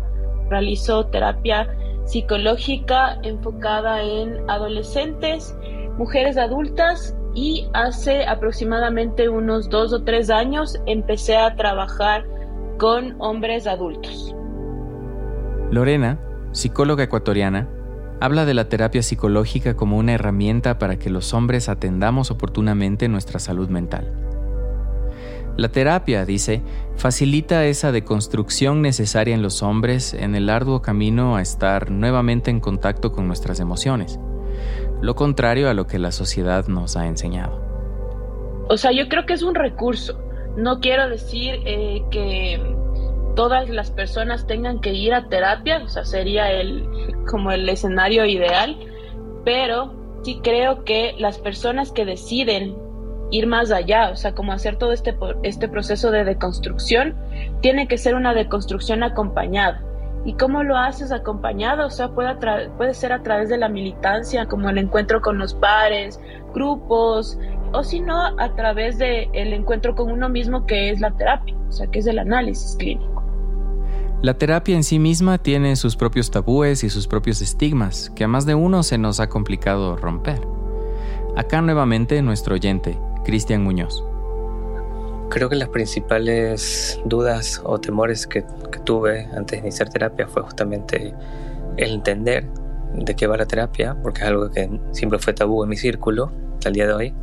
realizo 0.50 1.06
terapia 1.08 1.68
psicológica 2.06 3.18
enfocada 3.24 4.02
en 4.04 4.50
adolescentes, 4.50 5.56
mujeres 5.98 6.36
adultas 6.38 7.16
y 7.34 7.68
hace 7.74 8.26
aproximadamente 8.26 9.30
unos 9.30 9.70
dos 9.70 9.94
o 9.94 10.04
tres 10.04 10.30
años 10.30 10.78
empecé 10.86 11.38
a 11.38 11.56
trabajar 11.56 12.26
con 12.78 13.16
hombres 13.20 13.68
adultos. 13.68 14.36
Lorena, 15.72 16.20
psicóloga 16.52 17.04
ecuatoriana, 17.04 17.70
habla 18.20 18.46
de 18.46 18.54
la 18.54 18.68
terapia 18.68 19.02
psicológica 19.02 19.76
como 19.76 19.98
una 19.98 20.14
herramienta 20.14 20.78
para 20.78 20.98
que 20.98 21.10
los 21.10 21.34
hombres 21.34 21.70
atendamos 21.70 22.32
oportunamente 22.32 23.08
nuestra 23.08 23.40
salud 23.40 23.70
mental. 23.70 24.12
La 25.58 25.70
terapia, 25.70 26.26
dice, 26.26 26.62
facilita 26.96 27.66
esa 27.66 27.92
deconstrucción 27.92 28.82
necesaria 28.82 29.36
en 29.36 29.42
los 29.42 29.64
hombres 29.64 30.14
en 30.14 30.36
el 30.36 30.50
arduo 30.50 30.82
camino 30.82 31.36
a 31.36 31.42
estar 31.42 31.92
nuevamente 31.92 32.52
en 32.52 32.60
contacto 32.60 33.12
con 33.12 33.28
nuestras 33.28 33.60
emociones 33.60 34.20
lo 35.02 35.16
contrario 35.16 35.70
a 35.70 35.74
lo 35.74 35.88
que 35.88 36.00
la 36.00 36.12
sociedad 36.12 36.68
nos 36.68 36.96
ha 36.96 37.08
enseñado. 37.08 37.60
O 38.70 38.78
sea, 38.78 38.92
yo 38.92 39.10
creo 39.10 39.26
que 39.26 39.34
es 39.34 39.44
un 39.44 39.56
recurso. 39.56 40.18
No 40.56 40.80
quiero 40.80 41.10
decir 41.10 41.56
eh, 41.66 42.04
que 42.12 42.62
todas 43.36 43.70
las 43.70 43.92
personas 43.92 44.46
tengan 44.48 44.80
que 44.80 44.94
ir 44.94 45.14
a 45.14 45.28
terapia, 45.28 45.82
o 45.84 45.88
sea, 45.88 46.06
sería 46.06 46.52
el 46.52 46.88
como 47.30 47.52
el 47.52 47.68
escenario 47.68 48.26
ideal, 48.26 48.78
pero 49.44 49.94
sí 50.24 50.40
creo 50.44 50.84
que 50.84 51.16
las 51.18 51.38
personas 51.40 51.92
que 51.92 52.06
deciden 52.06 52.78
ir 53.32 53.48
más 53.48 53.72
allá, 53.72 54.10
o 54.12 54.16
sea, 54.16 54.36
como 54.36 54.52
hacer 54.52 54.78
todo 54.78 54.92
este, 54.92 55.16
este 55.44 55.70
proceso 55.70 56.12
de 56.12 56.26
deconstrucción, 56.26 57.16
tiene 57.62 57.88
que 57.88 57.98
ser 57.98 58.16
una 58.16 58.34
deconstrucción 58.34 59.04
acompañada. 59.04 59.82
¿Y 60.24 60.34
cómo 60.34 60.64
lo 60.64 60.78
haces 60.78 61.12
acompañado? 61.12 61.88
O 61.88 61.90
sea, 61.90 62.10
puede, 62.10 62.36
puede 62.78 62.94
ser 62.94 63.12
a 63.12 63.24
través 63.24 63.50
de 63.50 63.58
la 63.58 63.70
militancia, 63.70 64.46
como 64.46 64.70
el 64.70 64.78
encuentro 64.78 65.22
con 65.22 65.40
los 65.40 65.54
pares, 65.56 66.20
grupos, 66.54 67.40
o 67.74 67.84
si 67.84 68.00
no, 68.02 68.40
a 68.40 68.54
través 68.56 68.98
del 68.98 69.30
el 69.34 69.54
encuentro 69.54 69.96
con 69.96 70.12
uno 70.12 70.30
mismo, 70.30 70.66
que 70.66 70.92
es 70.92 71.00
la 71.00 71.12
terapia, 71.12 71.56
o 71.68 71.72
sea, 71.72 71.88
que 71.88 72.00
es 72.00 72.08
el 72.08 72.20
análisis 72.20 72.76
clínico. 72.78 73.24
La 74.22 74.36
terapia 74.36 74.76
en 74.76 74.84
sí 74.84 75.00
misma 75.00 75.40
tiene 75.40 75.76
sus 75.76 75.96
propios 75.96 76.30
tabúes 76.30 76.84
y 76.84 76.92
sus 76.92 77.08
propios 77.08 77.42
estigmas, 77.42 78.12
que 78.12 78.24
a 78.24 78.28
más 78.28 78.46
de 78.46 78.54
uno 78.54 78.84
se 78.84 79.00
nos 79.00 79.20
ha 79.20 79.30
complicado 79.30 79.96
romper. 79.96 80.40
Acá 81.36 81.62
nuevamente 81.62 82.22
nuestro 82.22 82.54
oyente, 82.54 83.00
Cristian 83.24 83.64
Muñoz. 83.64 84.04
Creo 85.32 85.48
que 85.48 85.56
las 85.56 85.70
principales 85.70 87.00
dudas 87.06 87.62
o 87.64 87.80
temores 87.80 88.28
que, 88.28 88.44
tuve 88.84 89.30
antes 89.34 89.52
de 89.52 89.68
iniciar 89.68 89.88
terapia 89.88 90.28
fue 90.28 90.42
justamente 90.42 91.14
el 91.78 91.92
entender 91.92 92.46
de 92.96 93.16
qué 93.16 93.28
va 93.28 93.38
la 93.38 93.46
terapia, 93.46 93.96
porque 94.04 94.20
es 94.22 94.28
algo 94.28 94.52
que 94.52 94.70
siempre 94.92 95.20
fue 95.20 95.32
tabú 95.32 95.64
en 95.64 95.70
mi 95.70 95.78
círculo 95.78 96.34
hasta 96.56 96.68
el 96.68 96.76
día 96.76 96.88
de 96.88 96.94
hoy, 96.94 97.14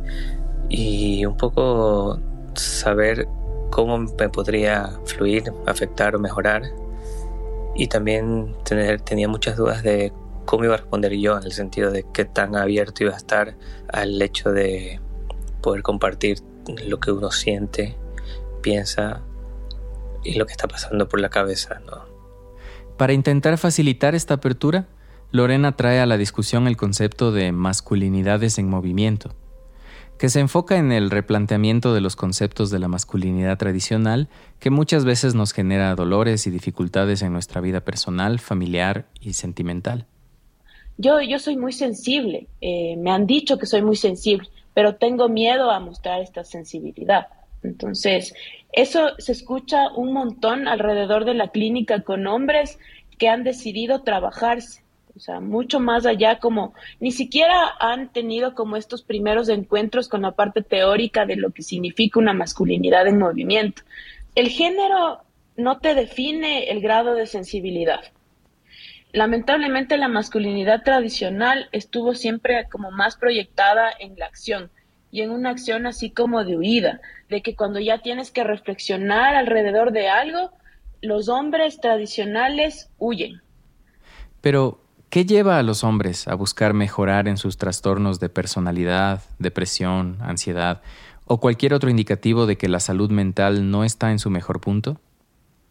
y 0.69 1.23
un 1.23 1.37
poco 1.37 2.19
saber 2.55 3.27
cómo 3.69 3.99
me 3.99 4.29
podría 4.29 4.89
fluir, 5.05 5.43
afectar 5.67 6.15
o 6.15 6.19
mejorar. 6.19 6.63
Y 7.75 7.87
también 7.87 8.55
tener, 8.63 9.01
tenía 9.01 9.27
muchas 9.27 9.55
dudas 9.55 9.83
de 9.83 10.11
cómo 10.45 10.63
iba 10.63 10.73
a 10.73 10.77
responder 10.77 11.13
yo, 11.13 11.37
en 11.37 11.43
el 11.43 11.51
sentido 11.51 11.91
de 11.91 12.07
qué 12.11 12.25
tan 12.25 12.55
abierto 12.55 13.03
iba 13.03 13.13
a 13.13 13.17
estar 13.17 13.55
al 13.93 14.19
hecho 14.19 14.51
de 14.51 14.99
poder 15.61 15.83
compartir 15.83 16.39
lo 16.87 16.99
que 16.99 17.11
uno 17.11 17.31
siente, 17.31 17.95
piensa 18.61 19.21
y 20.23 20.35
lo 20.35 20.45
que 20.45 20.51
está 20.51 20.67
pasando 20.67 21.07
por 21.07 21.19
la 21.19 21.29
cabeza. 21.29 21.81
¿no? 21.85 22.05
Para 22.97 23.13
intentar 23.13 23.57
facilitar 23.57 24.15
esta 24.15 24.35
apertura, 24.35 24.87
Lorena 25.31 25.75
trae 25.75 25.99
a 25.99 26.05
la 26.05 26.17
discusión 26.17 26.67
el 26.67 26.77
concepto 26.77 27.31
de 27.31 27.51
masculinidades 27.51 28.57
en 28.57 28.67
movimiento, 28.67 29.35
que 30.17 30.29
se 30.29 30.39
enfoca 30.39 30.77
en 30.77 30.91
el 30.91 31.11
replanteamiento 31.11 31.93
de 31.93 32.01
los 32.01 32.15
conceptos 32.15 32.71
de 32.71 32.79
la 32.79 32.87
masculinidad 32.87 33.57
tradicional 33.57 34.27
que 34.59 34.69
muchas 34.69 35.05
veces 35.05 35.35
nos 35.35 35.53
genera 35.53 35.95
dolores 35.95 36.45
y 36.47 36.51
dificultades 36.51 37.21
en 37.21 37.31
nuestra 37.31 37.61
vida 37.61 37.81
personal, 37.81 38.39
familiar 38.39 39.07
y 39.21 39.33
sentimental. 39.33 40.07
Yo, 40.97 41.21
yo 41.21 41.39
soy 41.39 41.55
muy 41.55 41.71
sensible, 41.71 42.47
eh, 42.59 42.97
me 42.97 43.11
han 43.11 43.25
dicho 43.25 43.57
que 43.57 43.65
soy 43.65 43.81
muy 43.81 43.95
sensible 43.95 44.49
pero 44.79 44.95
tengo 44.95 45.27
miedo 45.27 45.71
a 45.71 45.81
mostrar 45.81 46.21
esta 46.21 46.45
sensibilidad. 46.45 47.27
Entonces, 47.63 48.33
eso 48.71 49.09
se 49.17 49.33
escucha 49.33 49.91
un 49.91 50.13
montón 50.13 50.69
alrededor 50.69 51.25
de 51.25 51.33
la 51.33 51.49
clínica 51.49 51.99
con 52.03 52.25
hombres 52.27 52.79
que 53.17 53.27
han 53.27 53.43
decidido 53.43 54.03
trabajarse, 54.03 54.81
o 55.17 55.19
sea, 55.19 55.41
mucho 55.41 55.81
más 55.81 56.05
allá 56.05 56.39
como 56.39 56.73
ni 57.01 57.11
siquiera 57.11 57.73
han 57.81 58.07
tenido 58.13 58.55
como 58.55 58.77
estos 58.77 59.03
primeros 59.03 59.49
encuentros 59.49 60.07
con 60.07 60.21
la 60.21 60.31
parte 60.31 60.61
teórica 60.61 61.25
de 61.25 61.35
lo 61.35 61.49
que 61.49 61.61
significa 61.61 62.17
una 62.17 62.31
masculinidad 62.31 63.05
en 63.05 63.19
movimiento. 63.19 63.81
El 64.33 64.47
género 64.47 65.19
no 65.57 65.79
te 65.79 65.93
define 65.93 66.69
el 66.71 66.79
grado 66.79 67.15
de 67.15 67.25
sensibilidad. 67.25 67.99
Lamentablemente 69.11 69.97
la 69.97 70.07
masculinidad 70.07 70.83
tradicional 70.83 71.67
estuvo 71.71 72.13
siempre 72.13 72.67
como 72.69 72.91
más 72.91 73.17
proyectada 73.17 73.89
en 73.99 74.17
la 74.19 74.27
acción 74.27 74.69
y 75.11 75.21
en 75.21 75.31
una 75.31 75.49
acción 75.49 75.87
así 75.87 76.11
como 76.11 76.43
de 76.43 76.55
huida, 76.55 77.01
de 77.27 77.41
que 77.41 77.55
cuando 77.55 77.79
ya 77.79 78.03
tienes 78.03 78.29
que 78.29 78.43
reflexionar 78.43 79.33
alrededor 79.33 79.91
de 79.91 80.09
algo, 80.09 80.51
los 81.01 81.27
hombres 81.27 81.81
tradicionales 81.81 82.91
huyen. 82.99 83.41
Pero, 84.41 84.79
¿qué 85.09 85.25
lleva 85.25 85.57
a 85.57 85.63
los 85.63 85.83
hombres 85.83 86.27
a 86.27 86.35
buscar 86.35 86.75
mejorar 86.75 87.27
en 87.27 87.37
sus 87.37 87.57
trastornos 87.57 88.19
de 88.19 88.29
personalidad, 88.29 89.23
depresión, 89.39 90.17
ansiedad 90.21 90.81
o 91.25 91.39
cualquier 91.39 91.73
otro 91.73 91.89
indicativo 91.89 92.45
de 92.45 92.57
que 92.57 92.69
la 92.69 92.79
salud 92.79 93.09
mental 93.09 93.71
no 93.71 93.83
está 93.83 94.11
en 94.11 94.19
su 94.19 94.29
mejor 94.29 94.61
punto? 94.61 94.99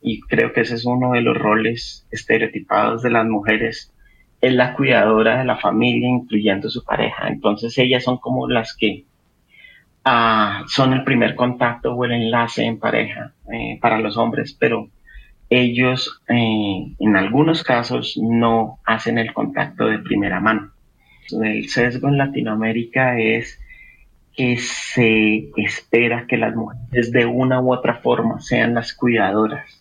Y 0.01 0.21
creo 0.21 0.53
que 0.53 0.61
ese 0.63 0.75
es 0.75 0.85
uno 0.85 1.13
de 1.13 1.23
los 1.23 1.37
roles 1.37 2.07
estereotipados 2.11 3.03
de 3.03 3.11
las 3.11 3.27
mujeres, 3.27 3.93
es 4.41 4.53
la 4.53 4.75
cuidadora 4.75 5.39
de 5.39 5.45
la 5.45 5.57
familia, 5.57 6.09
incluyendo 6.09 6.71
su 6.71 6.85
pareja. 6.85 7.29
Entonces 7.29 7.77
ellas 7.79 8.05
son 8.05 8.19
como 8.19 8.49
las 8.49 8.77
que 8.77 9.05
ah, 10.05 10.65
son 10.69 10.93
el 10.93 11.05
primer 11.05 11.35
contacto 11.35 11.95
o 11.95 12.05
el 12.05 12.13
enlace 12.13 12.65
en 12.65 12.79
pareja 12.79 13.33
eh, 13.53 13.79
para 13.81 13.99
los 13.99 14.17
hombres, 14.17 14.57
pero 14.59 14.89
ellos 15.51 16.23
eh, 16.29 16.95
en 16.99 17.17
algunos 17.17 17.65
casos 17.65 18.19
no 18.23 18.79
hacen 18.85 19.19
el 19.19 19.33
contacto 19.33 19.87
de 19.87 19.99
primera 19.99 20.41
mano. 20.41 20.73
El 21.31 21.69
sesgo 21.69 22.09
en 22.09 22.19
Latinoamérica 22.19 23.19
es 23.19 23.61
que 24.35 24.57
se 24.59 25.51
espera 25.57 26.27
que 26.29 26.37
las 26.37 26.55
mujeres 26.55 27.11
de 27.11 27.27
una 27.27 27.61
u 27.61 27.73
otra 27.73 27.97
forma 27.97 28.41
sean 28.41 28.75
las 28.75 28.95
cuidadoras 28.95 29.78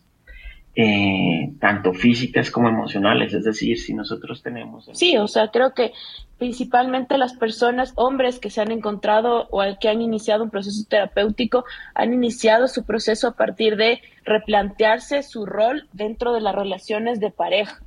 eh, 0.80 1.54
tanto 1.60 1.92
físicas 1.92 2.52
como 2.52 2.70
emocionales, 2.70 3.34
es 3.34 3.44
decir, 3.44 3.80
si 3.80 3.96
nosotros 3.96 4.44
tenemos... 4.44 4.88
Sí, 4.94 5.18
o 5.18 5.28
sea, 5.28 5.48
creo 5.48 5.74
que 5.74 5.92
principalmente 6.38 7.18
las 7.18 7.34
personas, 7.34 7.94
hombres 7.96 8.38
que 8.38 8.52
se 8.52 8.62
han 8.62 8.72
encontrado 8.72 9.48
o 9.50 9.64
que 9.82 9.90
han 9.90 10.04
iniciado 10.04 10.44
un 10.44 10.52
proceso 10.52 10.86
terapéutico, 10.88 11.66
han 11.96 12.14
iniciado 12.14 12.68
su 12.68 12.86
proceso 12.86 13.30
a 13.30 13.32
partir 13.32 13.76
de 13.76 14.02
replantearse 14.24 15.24
su 15.24 15.48
rol 15.48 15.88
dentro 15.94 16.32
de 16.32 16.42
las 16.42 16.54
relaciones 16.54 17.20
de 17.20 17.32
pareja. 17.32 17.82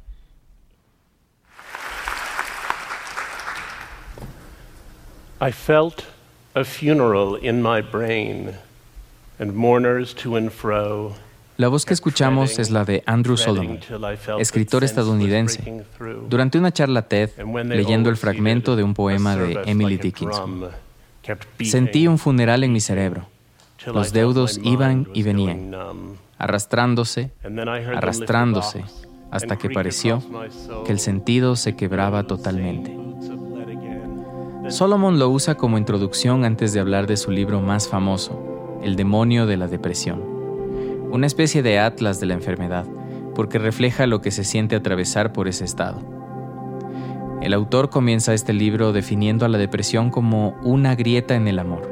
I 5.40 5.52
felt 5.52 6.06
a 6.56 6.64
funeral 6.64 7.38
in 7.40 7.62
my 7.62 7.80
brain 7.80 8.50
and 9.38 9.54
mourners 9.54 10.12
to 10.16 10.34
and 10.34 10.50
fro 10.50 11.14
la 11.60 11.68
voz 11.68 11.84
que 11.84 11.92
escuchamos 11.92 12.58
es 12.58 12.70
la 12.70 12.86
de 12.86 13.02
Andrew 13.04 13.36
Solomon, 13.36 13.80
escritor 14.38 14.82
estadounidense, 14.82 15.84
durante 16.26 16.56
una 16.56 16.72
charla 16.72 17.02
TED 17.02 17.32
leyendo 17.66 18.08
el 18.08 18.16
fragmento 18.16 18.76
de 18.76 18.82
un 18.82 18.94
poema 18.94 19.36
de 19.36 19.60
Emily 19.66 19.98
Dickinson. 19.98 20.70
Sentí 21.62 22.06
un 22.06 22.16
funeral 22.16 22.64
en 22.64 22.72
mi 22.72 22.80
cerebro. 22.80 23.26
Los 23.84 24.14
deudos 24.14 24.58
iban 24.64 25.06
y 25.12 25.22
venían, 25.22 25.76
arrastrándose, 26.38 27.30
arrastrándose, 27.94 28.82
hasta 29.30 29.58
que 29.58 29.68
pareció 29.68 30.22
que 30.86 30.92
el 30.92 30.98
sentido 30.98 31.56
se 31.56 31.76
quebraba 31.76 32.26
totalmente. 32.26 32.96
Solomon 34.70 35.18
lo 35.18 35.28
usa 35.28 35.56
como 35.56 35.76
introducción 35.76 36.46
antes 36.46 36.72
de 36.72 36.80
hablar 36.80 37.06
de 37.06 37.18
su 37.18 37.30
libro 37.30 37.60
más 37.60 37.86
famoso, 37.86 38.80
El 38.82 38.96
demonio 38.96 39.44
de 39.44 39.58
la 39.58 39.68
depresión 39.68 40.39
una 41.12 41.26
especie 41.26 41.62
de 41.62 41.78
atlas 41.78 42.20
de 42.20 42.26
la 42.26 42.34
enfermedad, 42.34 42.86
porque 43.34 43.58
refleja 43.58 44.06
lo 44.06 44.20
que 44.20 44.30
se 44.30 44.44
siente 44.44 44.76
atravesar 44.76 45.32
por 45.32 45.48
ese 45.48 45.64
estado. 45.64 46.00
El 47.42 47.54
autor 47.54 47.88
comienza 47.88 48.34
este 48.34 48.52
libro 48.52 48.92
definiendo 48.92 49.46
a 49.46 49.48
la 49.48 49.58
depresión 49.58 50.10
como 50.10 50.58
una 50.62 50.94
grieta 50.94 51.34
en 51.34 51.48
el 51.48 51.58
amor, 51.58 51.90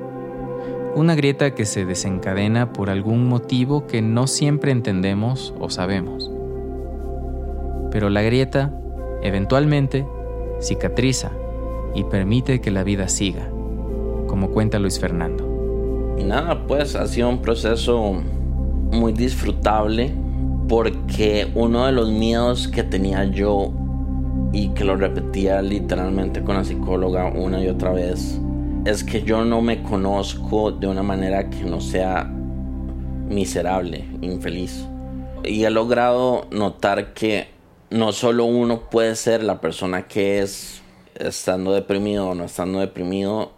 una 0.95 1.15
grieta 1.15 1.55
que 1.55 1.65
se 1.65 1.85
desencadena 1.85 2.73
por 2.73 2.91
algún 2.91 3.27
motivo 3.29 3.87
que 3.87 4.03
no 4.03 4.27
siempre 4.27 4.73
entendemos 4.73 5.55
o 5.59 5.71
sabemos. 5.71 6.31
Pero 7.91 8.11
la 8.11 8.23
grieta, 8.23 8.75
eventualmente, 9.23 10.07
cicatriza 10.61 11.33
y 11.95 12.05
permite 12.05 12.61
que 12.61 12.71
la 12.71 12.85
vida 12.85 13.09
siga, 13.09 13.49
como 14.27 14.51
cuenta 14.51 14.79
Luis 14.79 15.01
Fernando. 15.01 16.17
Y 16.19 16.25
nada, 16.25 16.67
pues 16.67 16.95
ha 16.95 17.07
un 17.27 17.41
proceso 17.41 18.21
muy 18.91 19.13
disfrutable 19.13 20.13
porque 20.69 21.51
uno 21.55 21.87
de 21.87 21.93
los 21.93 22.11
miedos 22.11 22.69
que 22.69 22.83
tenía 22.83 23.25
yo 23.25 23.73
y 24.53 24.69
que 24.71 24.85
lo 24.85 24.97
repetía 24.97 25.63
literalmente 25.63 26.43
con 26.43 26.57
la 26.57 26.65
psicóloga 26.65 27.27
una 27.27 27.63
y 27.63 27.69
otra 27.69 27.93
vez 27.93 28.41
es 28.85 29.05
que 29.05 29.23
yo 29.23 29.45
no 29.45 29.61
me 29.61 29.83
conozco 29.83 30.73
de 30.73 30.87
una 30.87 31.03
manera 31.03 31.51
que 31.51 31.65
no 31.65 31.81
sea 31.81 32.25
miserable, 32.25 34.05
infeliz. 34.21 34.87
Y 35.45 35.65
he 35.65 35.71
logrado 35.71 36.47
notar 36.51 37.13
que 37.13 37.49
no 37.91 38.13
solo 38.13 38.45
uno 38.45 38.89
puede 38.91 39.15
ser 39.17 39.43
la 39.43 39.61
persona 39.61 40.07
que 40.07 40.41
es 40.41 40.83
estando 41.15 41.73
deprimido 41.73 42.29
o 42.29 42.35
no 42.35 42.45
estando 42.45 42.81
deprimido, 42.81 43.53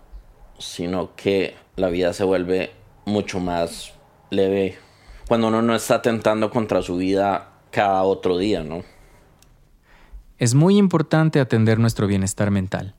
sino 0.58 1.14
que 1.16 1.54
la 1.76 1.88
vida 1.88 2.12
se 2.12 2.24
vuelve 2.24 2.70
mucho 3.04 3.40
más 3.40 3.92
leve 4.30 4.76
cuando 5.30 5.46
uno 5.46 5.62
no 5.62 5.76
está 5.76 5.94
atentando 5.94 6.50
contra 6.50 6.82
su 6.82 6.96
vida 6.96 7.50
cada 7.70 8.02
otro 8.02 8.36
día, 8.36 8.64
¿no? 8.64 8.82
Es 10.38 10.56
muy 10.56 10.76
importante 10.76 11.38
atender 11.38 11.78
nuestro 11.78 12.08
bienestar 12.08 12.50
mental. 12.50 12.96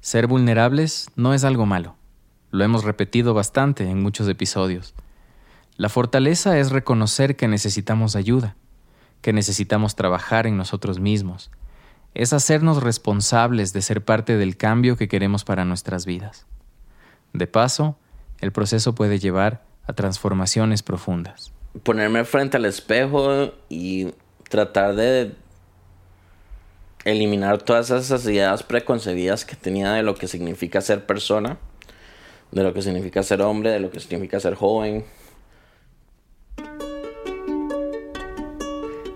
Ser 0.00 0.28
vulnerables 0.28 1.10
no 1.14 1.34
es 1.34 1.44
algo 1.44 1.66
malo. 1.66 1.94
Lo 2.50 2.64
hemos 2.64 2.84
repetido 2.84 3.34
bastante 3.34 3.86
en 3.86 4.02
muchos 4.02 4.26
episodios. 4.28 4.94
La 5.76 5.90
fortaleza 5.90 6.58
es 6.58 6.70
reconocer 6.70 7.36
que 7.36 7.48
necesitamos 7.48 8.16
ayuda, 8.16 8.56
que 9.20 9.34
necesitamos 9.34 9.94
trabajar 9.94 10.46
en 10.46 10.56
nosotros 10.56 11.00
mismos. 11.00 11.50
Es 12.14 12.32
hacernos 12.32 12.82
responsables 12.82 13.74
de 13.74 13.82
ser 13.82 14.02
parte 14.06 14.38
del 14.38 14.56
cambio 14.56 14.96
que 14.96 15.06
queremos 15.06 15.44
para 15.44 15.66
nuestras 15.66 16.06
vidas. 16.06 16.46
De 17.34 17.46
paso, 17.46 17.98
el 18.40 18.52
proceso 18.52 18.94
puede 18.94 19.18
llevar 19.18 19.66
a 19.86 19.92
transformaciones 19.92 20.82
profundas. 20.82 21.52
Ponerme 21.82 22.24
frente 22.24 22.56
al 22.56 22.64
espejo 22.64 23.52
y 23.68 24.08
tratar 24.48 24.94
de 24.94 25.34
eliminar 27.04 27.58
todas 27.58 27.90
esas 27.90 28.24
ideas 28.26 28.62
preconcebidas 28.62 29.44
que 29.44 29.56
tenía 29.56 29.92
de 29.92 30.02
lo 30.02 30.14
que 30.14 30.28
significa 30.28 30.80
ser 30.80 31.06
persona, 31.06 31.58
de 32.50 32.62
lo 32.62 32.74
que 32.74 32.82
significa 32.82 33.22
ser 33.22 33.42
hombre, 33.42 33.70
de 33.70 33.80
lo 33.80 33.90
que 33.90 34.00
significa 34.00 34.40
ser 34.40 34.54
joven. 34.54 35.04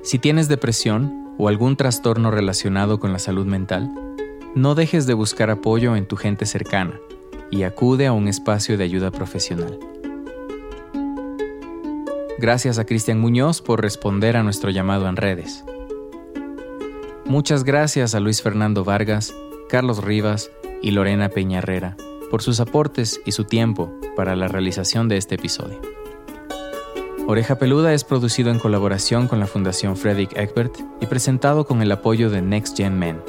Si 0.02 0.18
tienes 0.18 0.48
depresión 0.48 1.34
o 1.38 1.48
algún 1.48 1.76
trastorno 1.76 2.30
relacionado 2.30 3.00
con 3.00 3.12
la 3.12 3.18
salud 3.18 3.46
mental, 3.46 3.90
no 4.54 4.74
dejes 4.74 5.06
de 5.06 5.14
buscar 5.14 5.50
apoyo 5.50 5.96
en 5.96 6.06
tu 6.06 6.16
gente 6.16 6.44
cercana 6.44 7.00
y 7.50 7.62
acude 7.62 8.06
a 8.06 8.12
un 8.12 8.28
espacio 8.28 8.76
de 8.76 8.84
ayuda 8.84 9.10
profesional. 9.10 9.78
Gracias 12.42 12.80
a 12.80 12.84
Cristian 12.84 13.20
Muñoz 13.20 13.62
por 13.62 13.80
responder 13.80 14.36
a 14.36 14.42
nuestro 14.42 14.70
llamado 14.70 15.06
en 15.06 15.14
redes. 15.14 15.64
Muchas 17.24 17.62
gracias 17.62 18.16
a 18.16 18.20
Luis 18.20 18.42
Fernando 18.42 18.82
Vargas, 18.82 19.32
Carlos 19.68 20.02
Rivas 20.02 20.50
y 20.82 20.90
Lorena 20.90 21.28
Peñarrera 21.28 21.96
por 22.32 22.42
sus 22.42 22.58
aportes 22.58 23.20
y 23.24 23.30
su 23.30 23.44
tiempo 23.44 23.92
para 24.16 24.34
la 24.34 24.48
realización 24.48 25.08
de 25.08 25.18
este 25.18 25.36
episodio. 25.36 25.80
Oreja 27.28 27.60
Peluda 27.60 27.94
es 27.94 28.02
producido 28.02 28.50
en 28.50 28.58
colaboración 28.58 29.28
con 29.28 29.38
la 29.38 29.46
Fundación 29.46 29.96
Frederick 29.96 30.36
Egbert 30.36 30.74
y 31.00 31.06
presentado 31.06 31.64
con 31.64 31.80
el 31.80 31.92
apoyo 31.92 32.28
de 32.28 32.42
Next 32.42 32.76
Gen 32.76 32.98
Men. 32.98 33.22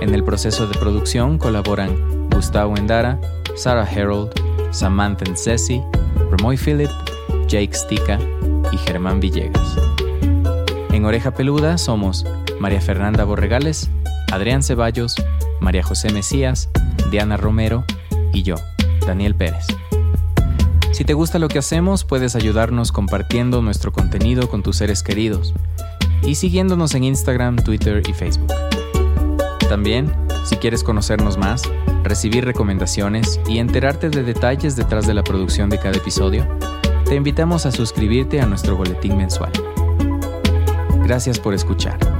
En 0.00 0.14
el 0.14 0.24
proceso 0.24 0.66
de 0.66 0.78
producción 0.78 1.36
colaboran 1.36 2.30
Gustavo 2.30 2.78
Endara, 2.78 3.20
Sarah 3.56 3.84
Harold, 3.84 4.32
Samantha 4.70 5.30
Ncesi, 5.30 5.82
Romoy 6.30 6.56
Philip, 6.56 6.88
Jake 7.48 7.74
Stika 7.74 8.18
y 8.72 8.76
Germán 8.78 9.20
Villegas. 9.20 9.76
En 10.90 11.04
Oreja 11.04 11.32
Peluda 11.32 11.78
somos 11.78 12.24
María 12.60 12.80
Fernanda 12.80 13.24
Borregales, 13.24 13.90
Adrián 14.32 14.62
Ceballos, 14.62 15.14
María 15.60 15.82
José 15.82 16.12
Mesías, 16.12 16.68
Diana 17.10 17.36
Romero 17.36 17.84
y 18.32 18.42
yo, 18.42 18.56
Daniel 19.06 19.34
Pérez. 19.34 19.66
Si 20.92 21.04
te 21.04 21.14
gusta 21.14 21.38
lo 21.38 21.48
que 21.48 21.58
hacemos, 21.58 22.04
puedes 22.04 22.36
ayudarnos 22.36 22.92
compartiendo 22.92 23.62
nuestro 23.62 23.92
contenido 23.92 24.48
con 24.48 24.62
tus 24.62 24.76
seres 24.76 25.02
queridos 25.02 25.54
y 26.22 26.34
siguiéndonos 26.34 26.94
en 26.94 27.04
Instagram, 27.04 27.56
Twitter 27.56 28.02
y 28.08 28.12
Facebook. 28.12 28.52
También, 29.68 30.12
si 30.44 30.56
quieres 30.56 30.84
conocernos 30.84 31.38
más, 31.38 31.62
recibir 32.04 32.44
recomendaciones 32.44 33.40
y 33.48 33.58
enterarte 33.58 34.10
de 34.10 34.22
detalles 34.22 34.76
detrás 34.76 35.06
de 35.06 35.14
la 35.14 35.24
producción 35.24 35.70
de 35.70 35.78
cada 35.78 35.96
episodio, 35.96 36.46
te 37.12 37.16
invitamos 37.16 37.66
a 37.66 37.70
suscribirte 37.70 38.40
a 38.40 38.46
nuestro 38.46 38.74
boletín 38.74 39.18
mensual. 39.18 39.52
Gracias 41.04 41.38
por 41.38 41.52
escuchar. 41.52 42.11